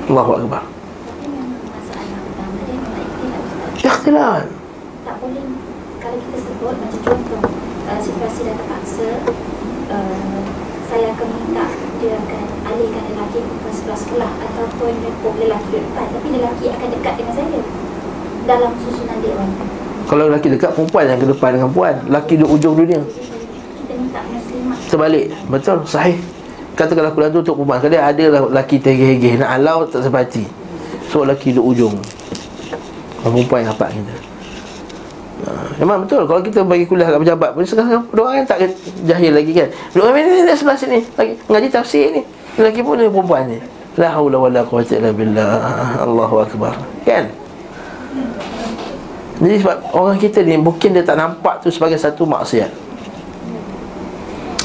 [0.10, 0.64] Allahu Akbar.
[3.86, 4.50] Ikhtilat.
[5.06, 5.46] Tak boleh.
[6.02, 7.42] Kalau kita sebut macam contoh
[7.90, 9.10] uh, Situasi dah terpaksa
[9.94, 10.38] uh,
[10.90, 11.66] Saya akan minta
[12.02, 16.88] Dia akan alihkan lelaki ke sebelah sekolah Ataupun nyepuk lelaki di depan Tapi lelaki akan
[16.98, 17.62] dekat dengan saya
[18.46, 19.38] Dalam susunan dia
[20.06, 23.02] kalau lelaki dekat perempuan yang ke depan dengan puan Lelaki di ujung dunia.
[24.86, 25.34] Terbalik.
[25.50, 25.82] Betul?
[25.90, 26.18] Sahih.
[26.78, 27.80] Katakanlah kuliah tu untuk perempuan.
[27.82, 30.46] Kadang ada lah lelaki tergeh-geh Nak halau tak sepati
[31.10, 31.98] So lelaki di ujung
[33.26, 34.16] Perempuan yang rapat kita.
[35.46, 35.50] Ha,
[35.82, 36.22] Memang betul.
[36.30, 38.58] Kalau kita bagi kuliah kat pejabat pun Sekarang orang yang tak
[39.10, 39.68] jahil lagi kan.
[39.98, 41.02] Orang ni, ni, sebelah sini?
[41.18, 42.22] Lagi Ngaji tafsir ni.
[42.62, 43.58] Lelaki pun ni perempuan ni.
[43.98, 45.50] La hawla wa la quwata illa billah.
[46.06, 46.78] Allahu Akbar.
[47.02, 47.45] Kan
[49.36, 52.72] jadi sebab orang kita ni Mungkin dia tak nampak tu sebagai satu maksiat.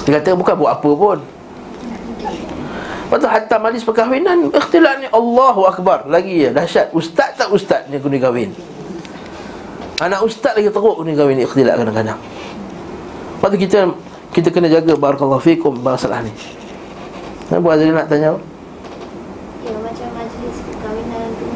[0.06, 1.18] Dia kata bukan buat apa pun.
[3.10, 6.06] Lepas tu hatta majlis perkahwinan Ikhtilat ni Allahu Akbar.
[6.06, 6.94] Lagi ya dahsyat.
[6.94, 8.54] Ustaz tak ustaz ni kena kahwin?
[9.98, 12.18] Anak ustaz lagi teruk kena kahwin Ikhtilat kadang-kadang.
[13.38, 13.78] Lepas tu kita
[14.30, 16.30] Kita kena jaga Barakallahu fikum Masalah ni.
[17.50, 18.38] Kenapa Azri nak tanya
[19.66, 21.46] Ya macam majlis perkahwinan tu.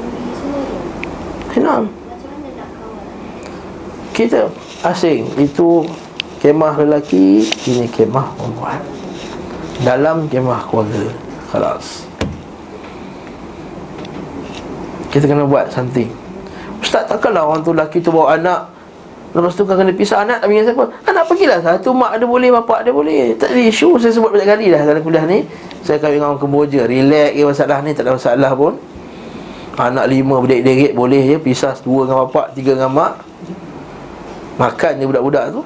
[1.55, 3.07] Kenapa Macam mana nak kawal
[4.15, 4.47] Kita
[4.87, 5.83] asing Itu
[6.39, 8.79] kemah lelaki Ini kemah perempuan.
[9.83, 11.11] Dalam kemah keluarga
[11.51, 12.07] Khalas
[15.11, 16.11] Kita kena buat something.
[16.79, 18.71] Ustaz takkanlah orang tu lelaki tu bawa anak
[19.35, 20.85] Lepas tu kan kena pisah anak Tak dengan siapa?
[21.11, 21.59] Anak pergilah.
[21.59, 23.35] Satu mak ada boleh Bapak ada boleh.
[23.35, 25.43] Tak ada isu Saya sebut banyak kali dah Dalam kuliah ni.
[25.83, 28.79] Saya kahwin dengan orang Kemboja Relax je masalah ni Tak ada masalah pun.
[29.75, 33.34] Anak lima berderik-derik boleh je Pisah dua dengan bapak Tiga dengan mak
[34.55, 35.63] Makan je budak-budak tu.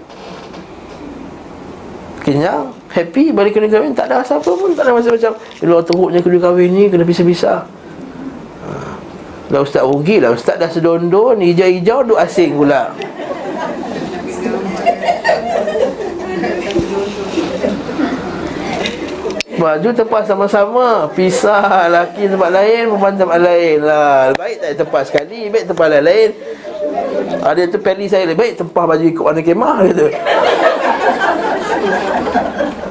[2.29, 3.97] Kenyang Happy Balik kena kahwin.
[3.97, 5.33] Tak ada apa pun Tak ada macam-macam
[5.65, 7.65] Bila teruknya kena kahwin ni Kena pisah-pisah.
[8.65, 8.71] Ha.
[9.49, 12.93] Dah ustaz rugi lah Ustaz dah sedondon Hijau-hijau Duk asing pula.
[19.59, 21.11] Baju tepas sama-sama.
[21.17, 24.37] Pisah laki tempat lain Perempuan tempat lain lah.
[24.37, 26.31] Baik tak tepas sekali Baik tempat lain-lain
[27.43, 30.07] Ada tu peli saya Baik tempah baju ikut warna kemah gitu.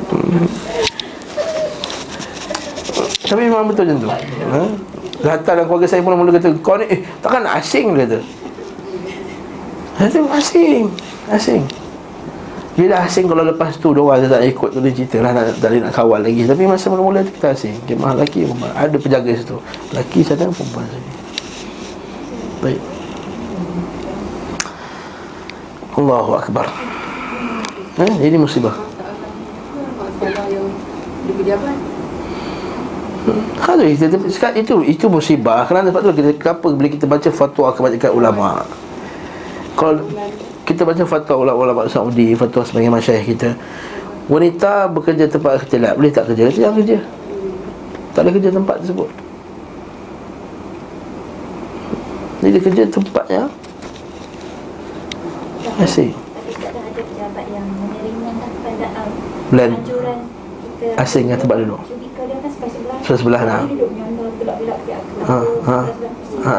[0.07, 0.47] Hmm.
[3.27, 4.09] Tapi memang betul macam tu.
[4.09, 4.61] Ha?
[5.17, 7.93] Datang dalam keluarga saya mula-mula kata Kau ni eh takkan asing?
[7.93, 8.19] dia kata.
[9.97, 10.83] Kata asing
[11.27, 11.63] Asing.
[12.77, 15.91] Bila asing kalau lepas tu Dia orang tak ikut tu Dia cerita lah Tak nak
[15.91, 16.47] kawal lagi.
[16.47, 17.75] Tapi masa mula-mula tu kita asing.
[17.83, 18.71] Jemaah lelaki perempuan.
[18.73, 19.57] Ada penjaga situ.
[19.91, 21.11] Lelaki sana perempuan sini
[22.57, 22.96] Baik
[25.97, 26.65] Allahu Akbar
[27.97, 28.77] eh, Ini musibah
[33.59, 37.75] Kalau kita sekat itu itu musibah kerana sebab tu kita kenapa bila kita baca fatwa
[37.75, 38.63] kebanyakan ulama.
[39.75, 39.99] Kalau
[40.63, 43.59] kita baca fatwa ulama-ulama Saudi, fatwa sebagai masyayikh kita,
[44.31, 46.47] wanita bekerja tempat ikhtilat, boleh tak kerja?
[46.47, 46.97] Jangan kerja.
[48.15, 49.09] Tak boleh kerja tempat tersebut.
[52.47, 53.49] Jadi kerja ada pejabat yang
[59.47, 59.73] Blend.
[59.79, 60.19] anjuran
[60.77, 61.01] kita.
[61.01, 61.81] Asing yang tempat duduk.
[63.07, 63.41] Kan sebelah sebelah.
[63.47, 63.67] Aku.
[65.27, 65.37] Ha,
[65.67, 65.79] ha,
[66.43, 66.57] ha.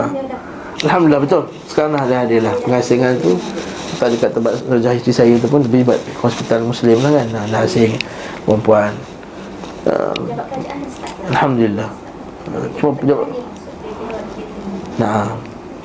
[0.89, 1.43] Alhamdulillah betul.
[1.69, 2.55] Sekarang dah ada lah.
[2.65, 3.37] Pengasingan tu.
[3.99, 7.27] Tak dekat tempat Rajah isteri saya tu pun Tepi buat hospital muslim lah kan.
[7.35, 7.99] Dah, dah asing
[8.47, 8.95] Perempuan
[9.91, 10.15] uh,
[11.35, 11.91] Alhamdulillah.
[12.79, 13.29] Cuma pejabat.
[15.03, 15.35] Nah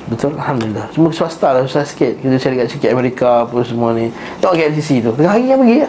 [0.04, 0.92] Betul Alhamdulillah.
[0.92, 2.20] Cuma swasta lah Susah sikit.
[2.20, 4.12] Kita cari kat sikit Amerika Apa semua ni.
[4.40, 5.10] Tengok KLCC tu.
[5.16, 5.88] Tengah hari yang pergi ya?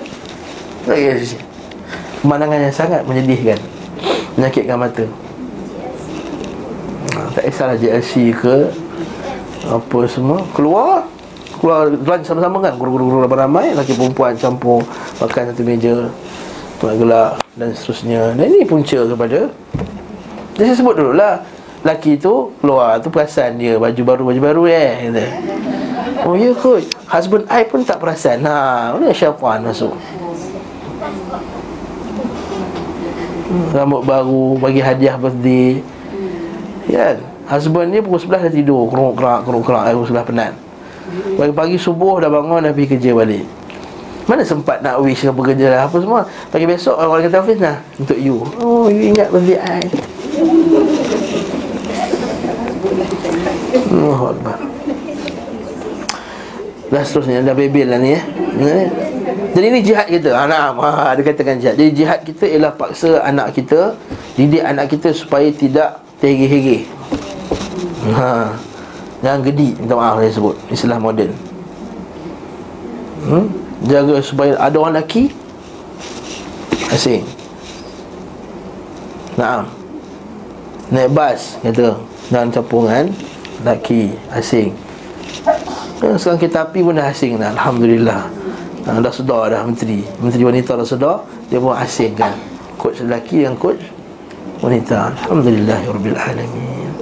[0.87, 1.33] Tengok KLCC
[2.23, 3.59] Pemandangan yang sangat menyedihkan.
[4.39, 5.05] Menyakitkan mata.
[7.13, 8.71] Ha, Tak kisahlah JLC ke
[9.67, 10.41] Apa semua.
[10.55, 11.05] Keluar.
[11.59, 12.79] Keluar lunch sama-sama kan.
[12.79, 13.75] Guru-guru ramai-ramai.
[13.75, 14.81] Laki perempuan campur
[15.19, 16.07] Makan satu meja.
[16.79, 18.31] Tengah gelap Dan seterusnya.
[18.33, 19.51] Dan ini punca kepada.
[20.55, 21.43] Jadi saya sebut dulu lah
[21.85, 25.25] Laki tu keluar tu perasan dia Baju baru baju baru eh kata.
[26.25, 26.81] Oh ya kot.
[27.05, 28.41] Husband I pun tak perasan.
[28.41, 29.93] Ha Mana syaitan masuk.
[33.69, 35.85] Rambut baru Bagi hadiah birthday.
[36.89, 37.21] Kan?
[37.45, 38.89] Husband dia pukul 11 dah tidur.
[38.89, 40.53] Keruk kerak keruk kerak Pukul 11 penat.
[41.37, 43.45] Pagi-pagi subuh dah bangun Dah pergi kerja balik.
[44.25, 45.85] Mana sempat nak wish ke bekerja lah.
[45.85, 46.25] Apa semua.
[46.49, 48.41] Pagi besok orang kata office nah Untuk you.
[48.57, 50.14] Oh you ingat birthday I
[54.05, 54.57] Allah Akbar.
[56.85, 58.23] Dah seterusnya Dah bebel lah ni eh.
[58.61, 58.77] Ya.
[59.57, 60.37] Jadi ini jihad kita.
[60.37, 61.75] Ha, nah, ha, Dia katakan jihad.
[61.75, 63.97] Jadi jihad kita ialah paksa anak kita
[64.37, 66.85] Didik anak kita supaya tidak terhege-hege
[68.13, 68.53] ha.
[69.25, 70.55] Jangan gedi Minta maaf saya sebut.
[70.69, 71.31] Istilah moden.
[73.25, 73.49] Hmm?
[73.89, 75.33] Jaga supaya ada orang lelaki.
[76.93, 77.25] Asing.
[79.33, 79.65] Naam.
[80.93, 81.97] Naik bas Kata.
[82.29, 83.05] Jangan campuran
[83.65, 84.77] Lelaki Asing.
[85.41, 88.29] Ha, Sekarang kereta api pun dah asing dah Alhamdulillah.
[88.85, 90.05] Ha, Dah sedar dah menteri.
[90.21, 92.37] Menteri wanita dah sedar Dia pun asing kan.
[92.77, 93.81] Coach lelaki yang coach
[94.61, 95.09] wanita.
[95.25, 96.93] Alhamdulillah ya Alamin.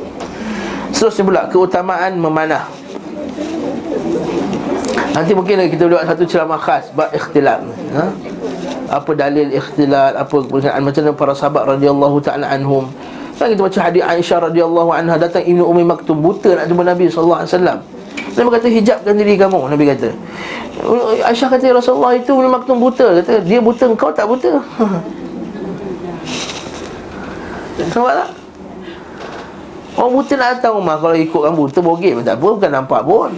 [0.96, 2.64] Seterusnya pula keutamaan memanah.
[5.12, 7.62] Nanti mungkin kita buat satu ceramah khas Bab ikhtilat
[7.94, 8.10] ha?
[8.90, 12.90] Apa dalil ikhtilat Apa kepercayaan Macam mana para sahabat radhiyallahu ta'ala anhum
[13.44, 17.12] Kan kita baca hadis Aisyah radhiyallahu anha Datang Ibnu Umi Maktum Buta nak jumpa Nabi
[17.12, 17.78] sallallahu alaihi wasallam.
[18.40, 20.16] Nabi kata hijabkan diri kamu Nabi kata.
[21.28, 23.20] Aisyah kata "Ya Rasulullah itu Umi Maktum buta.
[23.20, 24.64] Kata dia buta Kau tak buta?
[27.84, 28.30] Nampak tak?
[30.00, 33.30] Orang buta nak datang rumah Kalau ikutkan buta Bogey pun tak apa Bukan nampak pun.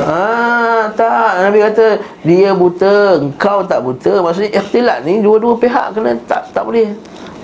[0.00, 1.44] Ah, tak.
[1.44, 4.24] Nabi kata Dia buta Engkau tak buta.
[4.24, 6.88] Maksudnya ikhtilat ni Dua-dua pihak kena Tak tak boleh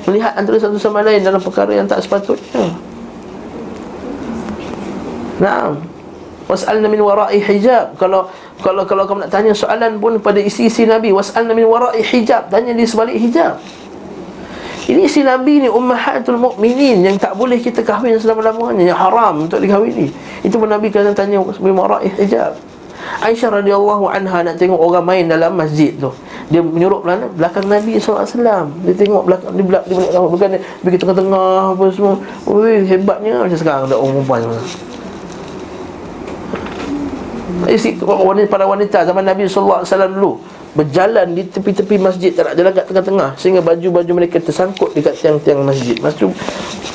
[0.09, 2.73] Melihat antara satu sama lain Dalam perkara yang tak sepatutnya.
[5.41, 5.77] Nah
[6.51, 7.95] Was'alna min wara'i hijab.
[7.95, 8.27] Kalau
[8.59, 12.51] kalau kalau kamu nak tanya soalan pun pada isi-isi Nabi Was'alna min wara'i hijab.
[12.51, 13.63] Tanya di sebalik hijab.
[14.91, 18.91] Ini isi Nabi ni Ummahatul mu'minin Yang tak boleh kita kahwin selama-lamanya.
[18.91, 20.11] Yang haram untuk dikahwini
[20.43, 22.59] Itu pun Nabi kata tanya min wara'i hijab.
[23.23, 26.11] Aisyah radhiyallahu anha nak tengok orang main dalam masjid tu.
[26.51, 28.27] Dia menyuruh belakang, belakang Nabi SAW
[28.83, 32.15] Dia tengok belakang Dia belakang, dia belakang Bukan dia pergi tengah-tengah Apa semua.
[32.51, 34.63] Ui, hebatnya Macam sekarang ada orang perempuan semua.
[37.71, 40.43] Isi wanita, para wanita zaman Nabi SAW dulu
[40.75, 45.63] Berjalan di tepi-tepi masjid Tak nak jalan kat tengah-tengah Sehingga baju-baju mereka tersangkut Dekat tiang-tiang
[45.63, 45.95] masjid.
[46.03, 46.35] Maksud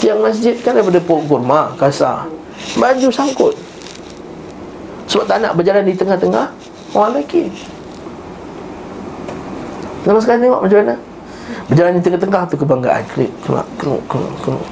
[0.04, 2.28] Tiang masjid kan daripada pokok kurma Kasar.
[2.76, 3.56] Baju sangkut.
[5.08, 6.52] Sebab tak nak berjalan di tengah-tengah
[6.92, 7.75] Orang lelaki
[10.06, 10.96] Nama sekarang tengok macam mana?
[11.66, 13.04] Berjalan di tengah-tengah tu kebanggaan.
[13.10, 14.66] Klik, kelak, keluk, keluk, keluk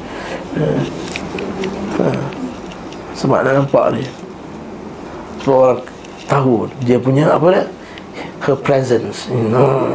[1.99, 2.09] ha.
[3.13, 4.09] Sebab nak nampak dia
[5.43, 5.81] Sebab orang
[6.25, 7.65] tahu Dia punya apa dia?
[8.43, 9.87] Her presence you know.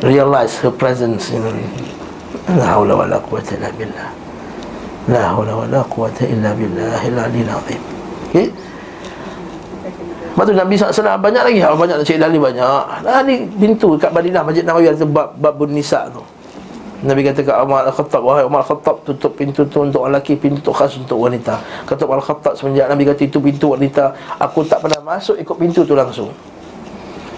[0.00, 1.52] Realize her presence you know.
[2.56, 4.08] La hawla wa la quwata illa billah.
[5.12, 6.96] La hawla wa la quwata illa billah.
[7.04, 7.82] Al-alil azim
[8.32, 8.48] Okay
[10.38, 13.02] Lepas tu Nabi SAW banyak lagi hal banyak cari dalil banyak.
[13.02, 16.22] Nah ni pintu kat Madinah Masjid Nabawi ada bab bab nisa tu.
[17.02, 20.70] Nabi kata kat Umar Al-Khattab Wahai Umar Al-Khattab Tutup pintu tu untuk lelaki Pintu tu
[20.70, 21.58] khas untuk wanita.
[21.86, 25.82] Kata Umar Al-Khattab Semenjak Nabi kata itu pintu wanita Aku tak pernah masuk ikut pintu
[25.82, 26.30] tu langsung.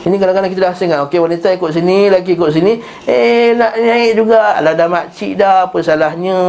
[0.05, 2.84] Ini kadang-kadang kita dah asing kan Okey wanita ikut sini Lelaki ikut sini.
[3.09, 4.61] Eh nak naik juga.
[4.61, 6.36] Alah dah makcik dah Apa salahnya?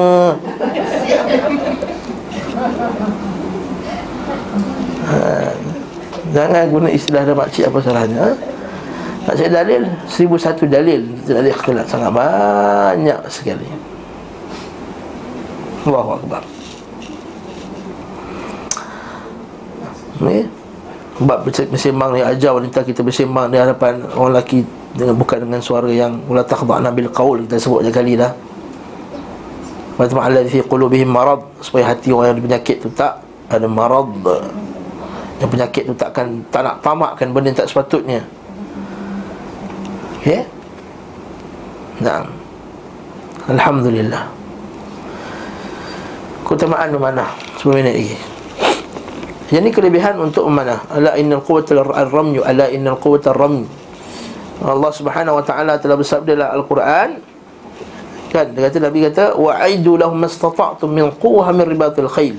[5.02, 5.71] Ha,
[6.32, 8.32] Jangan guna istilah dah makcik Apa salahnya ha?
[9.22, 9.84] Tak cari dalil?
[10.10, 11.06] Seribu satu dalil.
[11.28, 13.70] Dalil ikhtilat Sangat banyak sekali.
[15.86, 16.42] Allahu Akbar.
[20.26, 20.46] Ni
[21.22, 25.90] Sebab bersembang ni Ajar wanita kita bersembang Di hadapan orang lelaki dengan Bukan dengan suara
[25.90, 28.34] yang Ula takhda'na bil qawl Kita sebut je kali dah.
[29.98, 34.10] Matma'ala fi qulubihim marad Supaya hati orang yang penyakit tu tak Ada marad
[35.42, 38.22] Yang penyakit tu takkan Tak nak tamakkan benda yang tak sepatutnya.
[40.22, 40.46] Ya?
[42.00, 42.30] Nah
[43.50, 44.30] Alhamdulillah.
[46.46, 47.34] Keutamaan memanah.
[47.58, 48.18] Sebelum minit lagi.
[49.50, 50.86] Yang ini kelebihan untuk memanah.
[50.94, 53.66] Ala innal quwata al-ramyu Ala innal quwata al-ramyu
[54.62, 57.10] Allah subhanahu wa ta'ala telah bersabda dalam Al-Quran.
[58.30, 62.38] Kan, dia kata Nabi kata Wa'idu lahum mastata'tum min quwha min ribatil khayl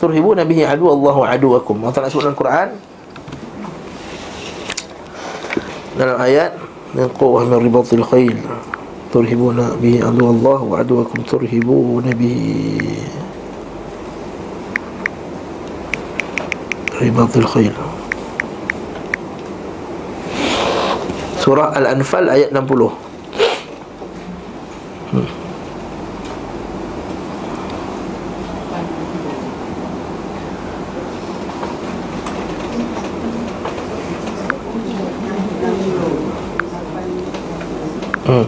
[0.00, 2.68] Turhibuna bihi adu Allahu aduakum Allah Ta'ala sebut dalam Al-Quran
[5.96, 6.52] Dalam ayat
[6.96, 8.36] من قوة من رباط الخيل
[9.12, 12.36] ترهبون به عدو الله وعدوكم ترهبون به
[17.02, 17.72] رباط الخيل
[21.46, 23.09] Surah Al-Anfal ayat 60
[38.31, 38.47] Hmm.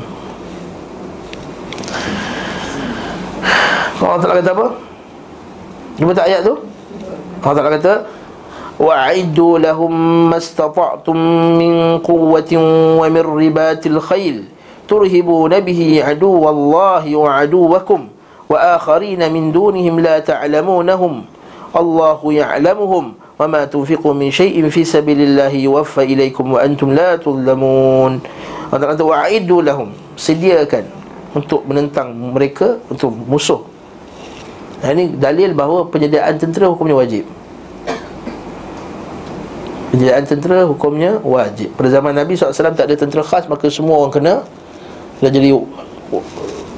[4.00, 4.68] Allah Ta'ala kata apa?
[6.00, 6.56] Cuba tak ayat tu?
[7.44, 7.94] Allah Ta'ala kata
[8.80, 9.92] Wa'iddu lahum
[10.32, 11.20] mastata'tum
[11.60, 12.64] min quwwatin
[12.96, 14.48] wa min ribatil khayl
[14.88, 18.08] Turhibuna bihi aduwallahi wa aduwakum
[18.48, 21.28] Wa akharina min dunihim la ta'lamunahum
[21.76, 28.24] Allahu ya'lamuhum Wa ma tunfiqu min syai'in fi sabilillahi yuwaffa ilaikum wa antum la tudlamun
[28.74, 29.94] Allah kata wa'idu lahum.
[30.18, 30.86] Sediakan
[31.38, 33.62] Untuk menentang mereka Untuk musuh.
[34.82, 37.30] Nah, Ini dalil bahawa penyediaan tentera hukumnya wajib.
[39.94, 41.70] Penyediaan tentera hukumnya wajib.
[41.78, 44.34] Pada zaman Nabi SAW tak ada tentera khas Maka semua orang kena
[45.22, 45.54] Dah jadi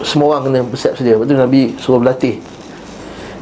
[0.03, 1.15] Semua orang kena bersiap sedia.
[1.15, 2.43] Lepas tu Nabi suruh berlatih.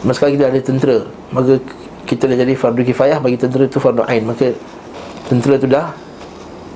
[0.06, 0.98] Masa sekarang kita ada tentera.
[1.34, 1.58] Maka
[2.06, 4.22] kita dah jadi fardu kifayah Bagi tentera tu fardu ain.
[4.22, 4.54] Maka
[5.26, 6.03] tentera tu dah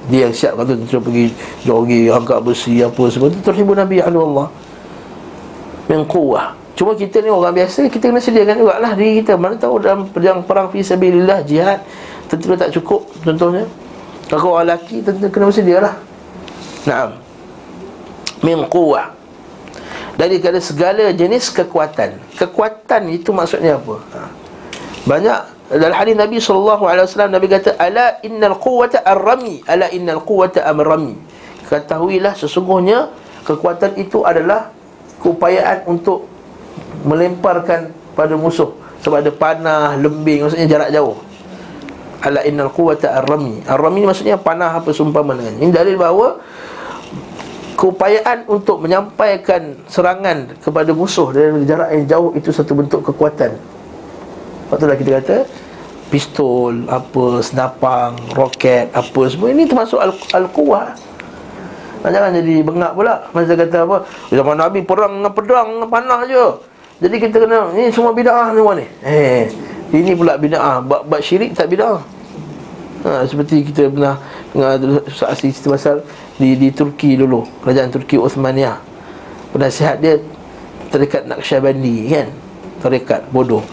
[0.08, 1.26] dia yang siap kata tentera pergi
[1.68, 4.48] jogging angkat besi apa semua tu terhibur Nabi Allah.
[5.88, 9.36] Min quwwah cuma kita ni orang biasa kita kena sediakan juga lah diri kita.
[9.36, 11.84] Mana tahu dalam perjang perang fi sabilillah jihad
[12.32, 13.68] tentera tak cukup contohnya.
[14.28, 15.96] Kalau orang lelaki tentera kena bersedia lah
[16.88, 17.12] na'am.
[18.42, 19.12] Min quwwah.
[20.18, 22.18] Dari segala jenis kekuatan.
[22.40, 23.96] Kekuatan itu maksudnya apa?
[24.18, 24.22] Ha.
[25.08, 29.60] banyak dalam hadis Nabi sallallahu alaihi wasallam Nabi kata ala innal quwwata ar-rami.
[29.68, 31.20] Ala innal quwwata am-rami.
[31.68, 33.12] Ketahuilah sesungguhnya
[33.44, 34.72] kekuatan itu adalah
[35.20, 36.24] keupayaan untuk
[37.04, 38.72] melemparkan pada musuh.
[39.04, 41.20] Sebab ada panah lembing maksudnya jarak jauh.
[42.24, 43.60] Ala innal quwwata ar-rami.
[43.68, 46.40] Ar-rami maksudnya panah apa seumpama dengan ini dalil bahawa
[47.76, 53.77] keupayaan untuk menyampaikan serangan kepada musuh dari jarak yang jauh itu satu bentuk kekuatan
[54.68, 55.38] Lepas tu lah kita kata
[56.12, 59.96] Pistol, apa, senapang, roket, apa semua Ini termasuk
[60.36, 60.92] Al-Quwah
[62.04, 63.28] al Jangan jadi bengak pula.
[63.32, 66.46] Masa kata apa Zaman Nabi perang dengan pedang dengan panah je.
[67.00, 68.88] Jadi kita kena Ini semua bida'ah semua ni.
[69.08, 69.48] Eh
[69.96, 72.04] Ini pula bida'ah Bab syirik tak bida'ah
[73.08, 74.20] ha, Seperti kita pernah
[74.52, 76.04] Dengar saksi cerita pasal
[76.36, 78.80] di, di Turki dulu Kerajaan Turki Uthmaniyah.
[79.56, 80.20] Penasihat dia
[80.92, 82.28] Terdekat Naqsyabandi kan?
[82.84, 83.64] Terdekat bodoh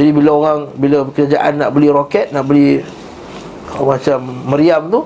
[0.00, 2.80] jadi bila orang bila kerajaan nak beli roket, nak beli
[3.76, 5.04] macam meriam tu,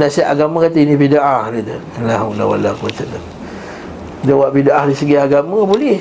[0.00, 1.76] nasihat agama kata ini bid'ah dia.
[2.00, 3.04] La haula wala quwwata
[4.24, 6.00] Dia buat bid'ah di segi agama boleh.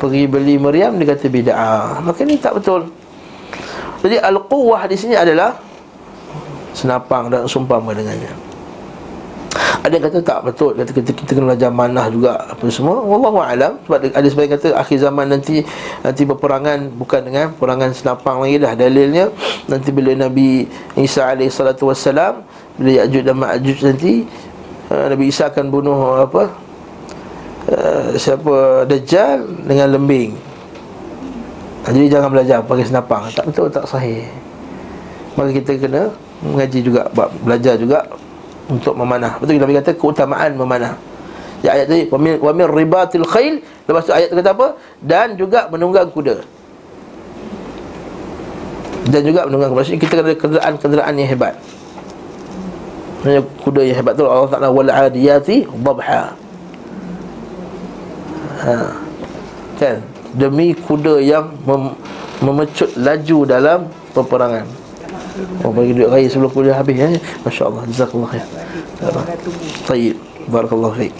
[0.00, 2.00] Pergi beli meriam dia kata bid'ah.
[2.00, 2.88] Maka ni tak betul.
[4.00, 5.60] Jadi al-quwwah di sini adalah
[6.72, 8.32] senapang dan sumpama dengannya.
[9.80, 10.70] Ada yang kata tak betul.
[10.76, 13.00] Kata kita, kita kena belajar manah juga Apa semua.
[13.02, 13.80] Wallahu alam.
[13.88, 15.64] Sebab ada sebagian kata Akhir zaman nanti
[16.04, 18.72] Nanti berperangan Bukan dengan perangan senapang lagi dah.
[18.76, 19.32] Dalilnya
[19.66, 20.68] Nanti bila Nabi
[21.00, 21.58] Isa AS
[22.76, 24.12] Bila Ya'juj dan Ma'juj nanti
[24.92, 26.42] uh, Nabi Isa akan bunuh apa
[27.72, 30.30] uh, Siapa Dajjal Dengan lembing.
[31.80, 33.24] Jadi jangan belajar pakai senapang.
[33.32, 34.28] Tak betul tak sahih.
[35.34, 36.12] Maka kita kena
[36.44, 37.08] Mengaji juga
[37.40, 38.04] Belajar juga
[38.70, 39.36] untuk memanah.
[39.42, 40.94] Betul Nabi kata keutamaan memanah.
[41.60, 44.66] Ya ayat tadi wa min ribatil khail lepas tu ayat tu kata apa?
[45.02, 46.40] Dan juga menunggang kuda.
[49.10, 49.80] Dan juga menunggang kuda.
[49.84, 51.54] Maksudnya kita kena kenderaan-kenderaan yang hebat.
[53.20, 56.32] Maksudnya kuda yang hebat tu Allah Taala wal adiyati dhabha.
[58.60, 58.74] Ha.
[59.76, 59.98] Kan?
[60.32, 61.96] Demi kuda yang mem-
[62.40, 63.78] memecut laju dalam
[64.16, 64.79] peperangan.
[65.62, 67.08] Oh bagi duit raya sebelum kuliah habis ya.
[67.46, 67.82] Masya-Allah.
[67.90, 68.46] Jazakallah khair.
[69.86, 70.14] Baik.
[70.50, 71.14] Barakallahu fiik.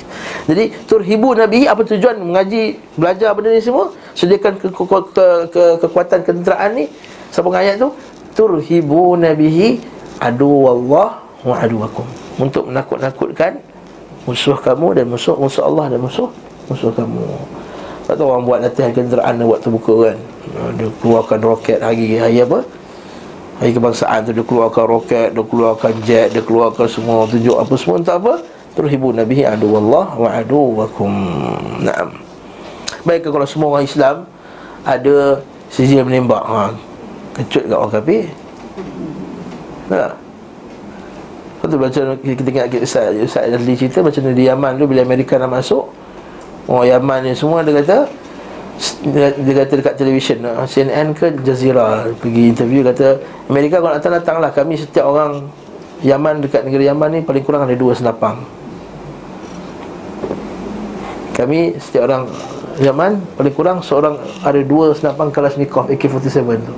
[0.51, 3.95] Jadi turhibu nabi apa tujuan mengaji belajar benda ni semua?
[4.19, 4.85] Sediakan ke, ke,
[5.15, 6.85] ke, ke, kekuatan kenderaan ni.
[7.31, 7.95] Siapa ayat tu?
[8.35, 9.79] Turhibu nabihi
[10.19, 12.07] adu wallah wa aduwakum.
[12.43, 13.63] Untuk menakut-nakutkan
[14.27, 16.29] musuh kamu dan musuh musuh Allah dan musuh
[16.67, 17.23] musuh kamu.
[18.11, 20.19] Tak tahu orang buat latihan kenderaan waktu buka kan.
[20.75, 22.67] Dia keluarkan roket hari hari apa?
[23.61, 28.01] Hari kebangsaan tu dia keluarkan roket, dia keluarkan jet, dia keluarkan semua tunjuk apa semua
[28.01, 28.41] entah apa.
[28.73, 31.13] Turhibu nabihi adu wallah wa adu wakum.
[31.85, 32.17] Naam.
[33.05, 34.25] Baik kalau semua orang Islam
[34.81, 36.41] ada sijil menembak.
[36.41, 36.73] Ha.
[37.37, 38.25] Kecut kat orang kafir.
[39.93, 40.13] Tak.
[41.61, 45.61] Lepas baca kita tengok Ustaz, Ustaz Adli cerita macam di Yaman tu bila Amerika nak
[45.61, 45.93] masuk
[46.65, 48.09] Orang Yaman ni semua dia kata
[49.05, 49.33] dia,
[49.65, 53.21] kata dekat televisyen uh, CNN ke Jazeera pergi interview kata
[53.53, 54.51] Amerika kalau datang datanglah.
[54.53, 55.53] Kami setiap orang
[56.01, 58.41] Yaman dekat negeri Yaman ni paling kurang ada dua senapang.
[61.37, 62.25] Kami setiap orang
[62.81, 66.75] Yaman paling kurang seorang ada dua senapang Kalashnikov AK-47 tu.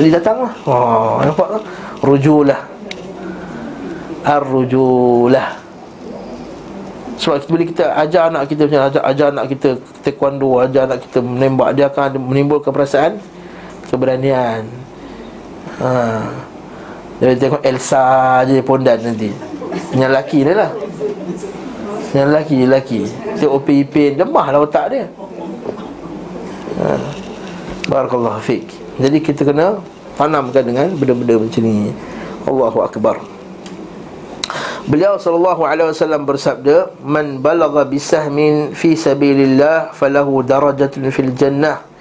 [0.00, 0.52] Jadi datanglah.
[0.64, 1.62] Oh, nampak tak?
[2.00, 2.60] Rujulah.
[4.24, 5.61] Ar-rujulah
[7.22, 9.68] sebab bila kita ajar anak kita macam ajar, ajar anak kita
[10.02, 13.22] taekwondo, ajar anak kita menembak, dia akan menimbulkan perasaan
[13.86, 14.66] keberanian.
[15.78, 16.18] Ha.
[17.22, 19.30] Dia tengok Elsa je pondan nanti.
[19.94, 20.70] Yang lelaki dia lah.
[22.10, 23.00] Yang lelaki, lelaki.
[23.38, 25.06] Tengok Upin lemah lah otak dia.
[26.82, 26.98] Ha.
[27.86, 28.66] Barakallahu fiqh.
[28.98, 29.78] Jadi kita kena
[30.18, 31.94] tanamkan dengan benda-benda macam ni.
[32.50, 33.22] Allahu Akbar.
[34.90, 41.92] Beliau sallallahu alaihi wasallam bersabda, "Man balagha bisahmin fi sabilillah falahu darajatun fil jannah."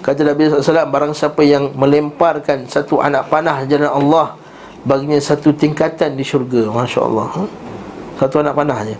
[0.00, 4.32] Kata Nabi SAW Barang siapa yang melemparkan Satu anak panah jalan Allah
[4.80, 7.44] Baginya satu tingkatan di syurga Masya Allah ha?
[8.16, 8.96] Satu anak panah je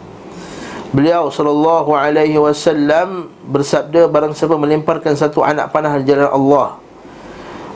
[0.93, 6.77] Beliau sallallahu alaihi wasallam bersabda barang siapa melemparkan satu anak panah di jalan Allah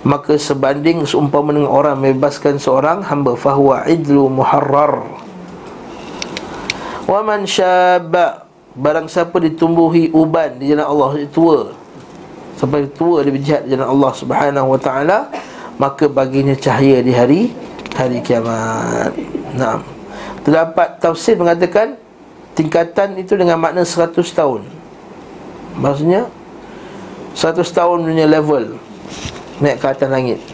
[0.04, 5.00] maka sebanding seumpama dengan orang membebaskan seorang hamba fahuwa idlu muharrar
[7.05, 8.48] Wa man syabba.
[8.74, 11.70] Barang siapa ditumbuhi uban di jalan Allah tua.
[12.59, 15.26] Sampai tua dia berjihad di jalan Allah subhanahu wa ta'ala
[15.74, 17.50] Maka baginya cahaya di hari
[17.94, 19.11] Hari kiamat.
[19.59, 19.82] Nah,
[20.42, 21.98] Terdapat tafsir mengatakan
[22.55, 24.62] Tingkatan itu dengan makna 100 tahun.
[25.74, 26.30] Maksudnya
[27.34, 28.78] 100 tahun punya level.
[29.59, 30.53] Naik ke atas langit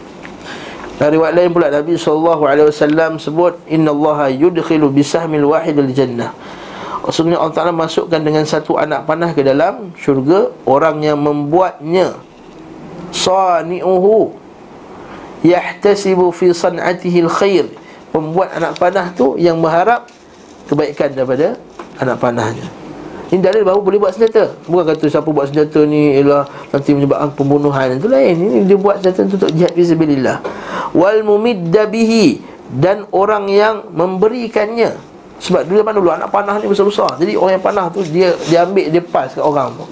[1.01, 6.29] dan riwayat lain pula Nabi SAW sebut Inna Allah yudkhilu bisahmil wahid al-jannah
[7.01, 12.21] Maksudnya Allah Ta'ala masukkan dengan satu anak panah ke dalam syurga Orang yang membuatnya.
[13.09, 14.29] Sani'uhu.
[15.41, 17.65] Yahtasibu fi san'atihi al-khair
[18.13, 20.05] Pembuat anak panah tu yang berharap
[20.69, 21.57] Kebaikan daripada
[21.97, 22.80] anak panahnya
[23.31, 24.51] ini dalil bahawa boleh buat senjata.
[24.67, 27.95] Bukan kata siapa buat senjata ni Ialah nanti menyebabkan pembunuhan.
[27.95, 28.35] Itu lain.
[28.35, 30.43] Ini dia buat senjata untuk jihad Fisabilillah
[30.91, 34.99] Wal mumidda bihi Dan orang yang memberikannya.
[35.39, 36.09] Sebab dulu zaman dulu?
[36.11, 37.07] Anak panah ni besar-besar.
[37.23, 39.87] Jadi orang yang panah tu Dia dia ambil Dia pas kat orang tu.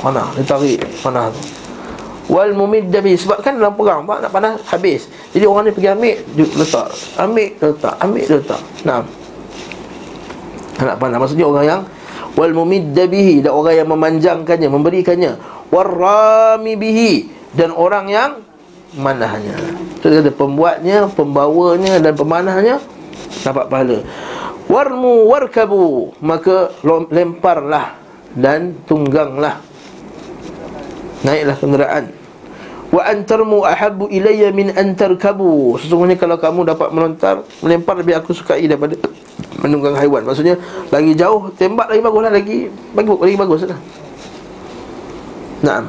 [0.00, 1.40] Panah Dia tarik panah tu.
[2.32, 5.12] Wal mumidda bihi Sebab kan dalam perang Nak panah habis.
[5.36, 6.16] Jadi orang ni pergi ambil
[6.56, 6.88] letak.
[7.20, 7.94] Ambil letak.
[8.00, 8.60] Ambil letak.
[8.88, 9.04] Nah
[10.80, 11.82] Anak panah Maksudnya orang yang
[12.34, 15.32] wal mumidda bihi dan orang yang memanjangkannya memberikannya.
[15.70, 17.12] Warami bihi
[17.54, 18.30] dan orang yang
[18.94, 19.58] manahnya.
[19.98, 22.76] Itu dia kata pembuatnya pembawanya dan pemanahnya
[23.42, 23.98] dapat pahala.
[24.64, 26.72] Warmu warkabu maka
[27.10, 27.94] lemparlah
[28.34, 29.62] dan tungganglah.
[31.24, 32.04] Naiklah kenderaan.
[32.94, 38.70] Wa antarmu ahabbu ilayya min antarkabu sesungguhnya kalau kamu dapat melontar melempar lebih aku sukai
[38.70, 38.94] daripada
[39.64, 40.28] Menunggang haiwan.
[40.28, 40.60] Maksudnya
[40.92, 42.58] Lagi jauh Tembak lagi bagus lah Lagi
[42.92, 43.80] Bagus lagi bagus lah.
[45.64, 45.84] Naam.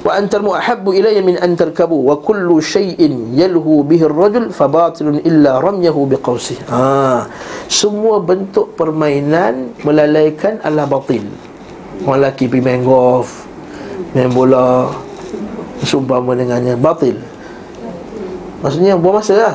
[0.00, 5.60] Wa antar mu'ahabbu ilayya min antar kabu Wa kullu syai'in yalhu bihi rajul Fabatilun illa
[5.60, 7.28] ramyahu biqawsih ha.
[7.68, 11.28] Semua bentuk permainan Melalaikan Allah batil.
[12.08, 13.44] Orang lelaki pergi main golf
[14.16, 14.88] Main bola
[15.84, 17.20] Sumpama dengannya Batil.
[18.64, 19.54] Maksudnya buang masa lah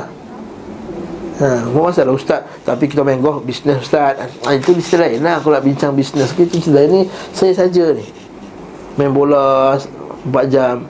[1.39, 2.41] Ha, bukan masalah ustaz.
[2.67, 4.19] Tapi kita main golf bisnes ustaz.
[4.43, 5.39] Ha, Itu istilah lain lah.
[5.39, 8.05] Kalau nak bincang bisnes Kita istilah ni Saya saja ni.
[8.99, 10.85] Main bola 4 jam.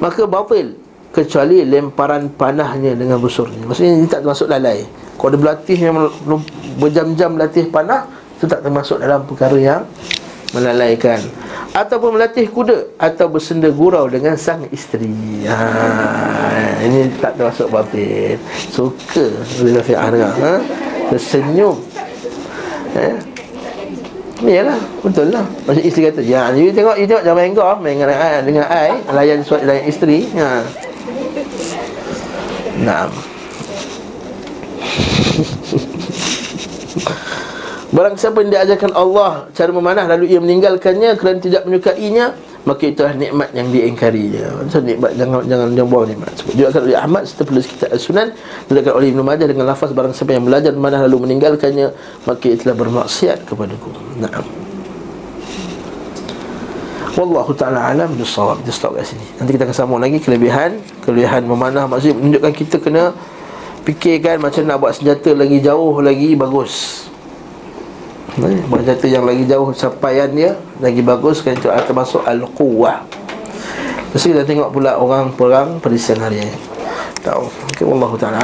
[0.00, 0.78] Maka batil
[1.12, 3.64] Kecuali lemparan panahnya dengan busurnya.
[3.64, 4.84] Maksudnya dia tak termasuk lalai.
[5.16, 5.96] Kalau dia berlatih yang
[6.76, 8.04] berjam-jam latih panah
[8.36, 9.82] Itu tak termasuk dalam perkara yang
[10.52, 15.56] Melalaikan Ataupun melatih kuda Atau bersenda gurau dengan sang isteri ha,
[16.82, 18.38] Ini tak termasuk batin
[18.70, 19.26] Suka
[19.58, 20.54] Boleh Rafi'ah dengar ha?
[21.14, 21.76] Tersenyum
[22.94, 23.16] eh?
[24.44, 27.96] Yalah, betul lah Macam isteri kata Ya, you tengok, you tengok jangan main golf Main
[27.96, 30.60] dengan, dengan, dengan I Layan suat layan isteri ha.
[32.76, 33.08] Nah
[37.96, 42.36] Barang siapa yang diajarkan Allah cara memanah lalu ia meninggalkannya kerana tidak menyukainya
[42.68, 44.68] maka itulah nikmat yang diingkarinya.
[44.68, 46.28] So nikmat jangan jangan jangan buang nikmat.
[46.36, 48.36] Sebab juga oleh Ahmad serta penulis kitab As-Sunan
[48.68, 51.88] diriwayatkan oleh Ibnu Majah dengan lafaz barang siapa yang belajar memanah lalu meninggalkannya
[52.28, 53.88] maka ia telah bermaksiat kepadaku.
[54.20, 54.44] Naam.
[57.16, 61.48] Wallahu ta'ala alam bisawab Dia stop kat sini Nanti kita akan sambung lagi Kelebihan Kelebihan
[61.48, 63.16] memanah Maksudnya menunjukkan kita kena
[63.88, 67.06] Fikirkan macam nak buat senjata lagi jauh lagi bagus
[68.44, 71.56] eh, Senjata yang lagi jauh capaian dia Lagi bagus kan?
[71.56, 73.06] Itu termasuk Al-Quwah
[74.12, 76.44] Lepas kita tengok pula orang perang pada siang hari
[77.20, 77.44] Tahu.
[77.74, 78.38] Okay, Allah Ta'ala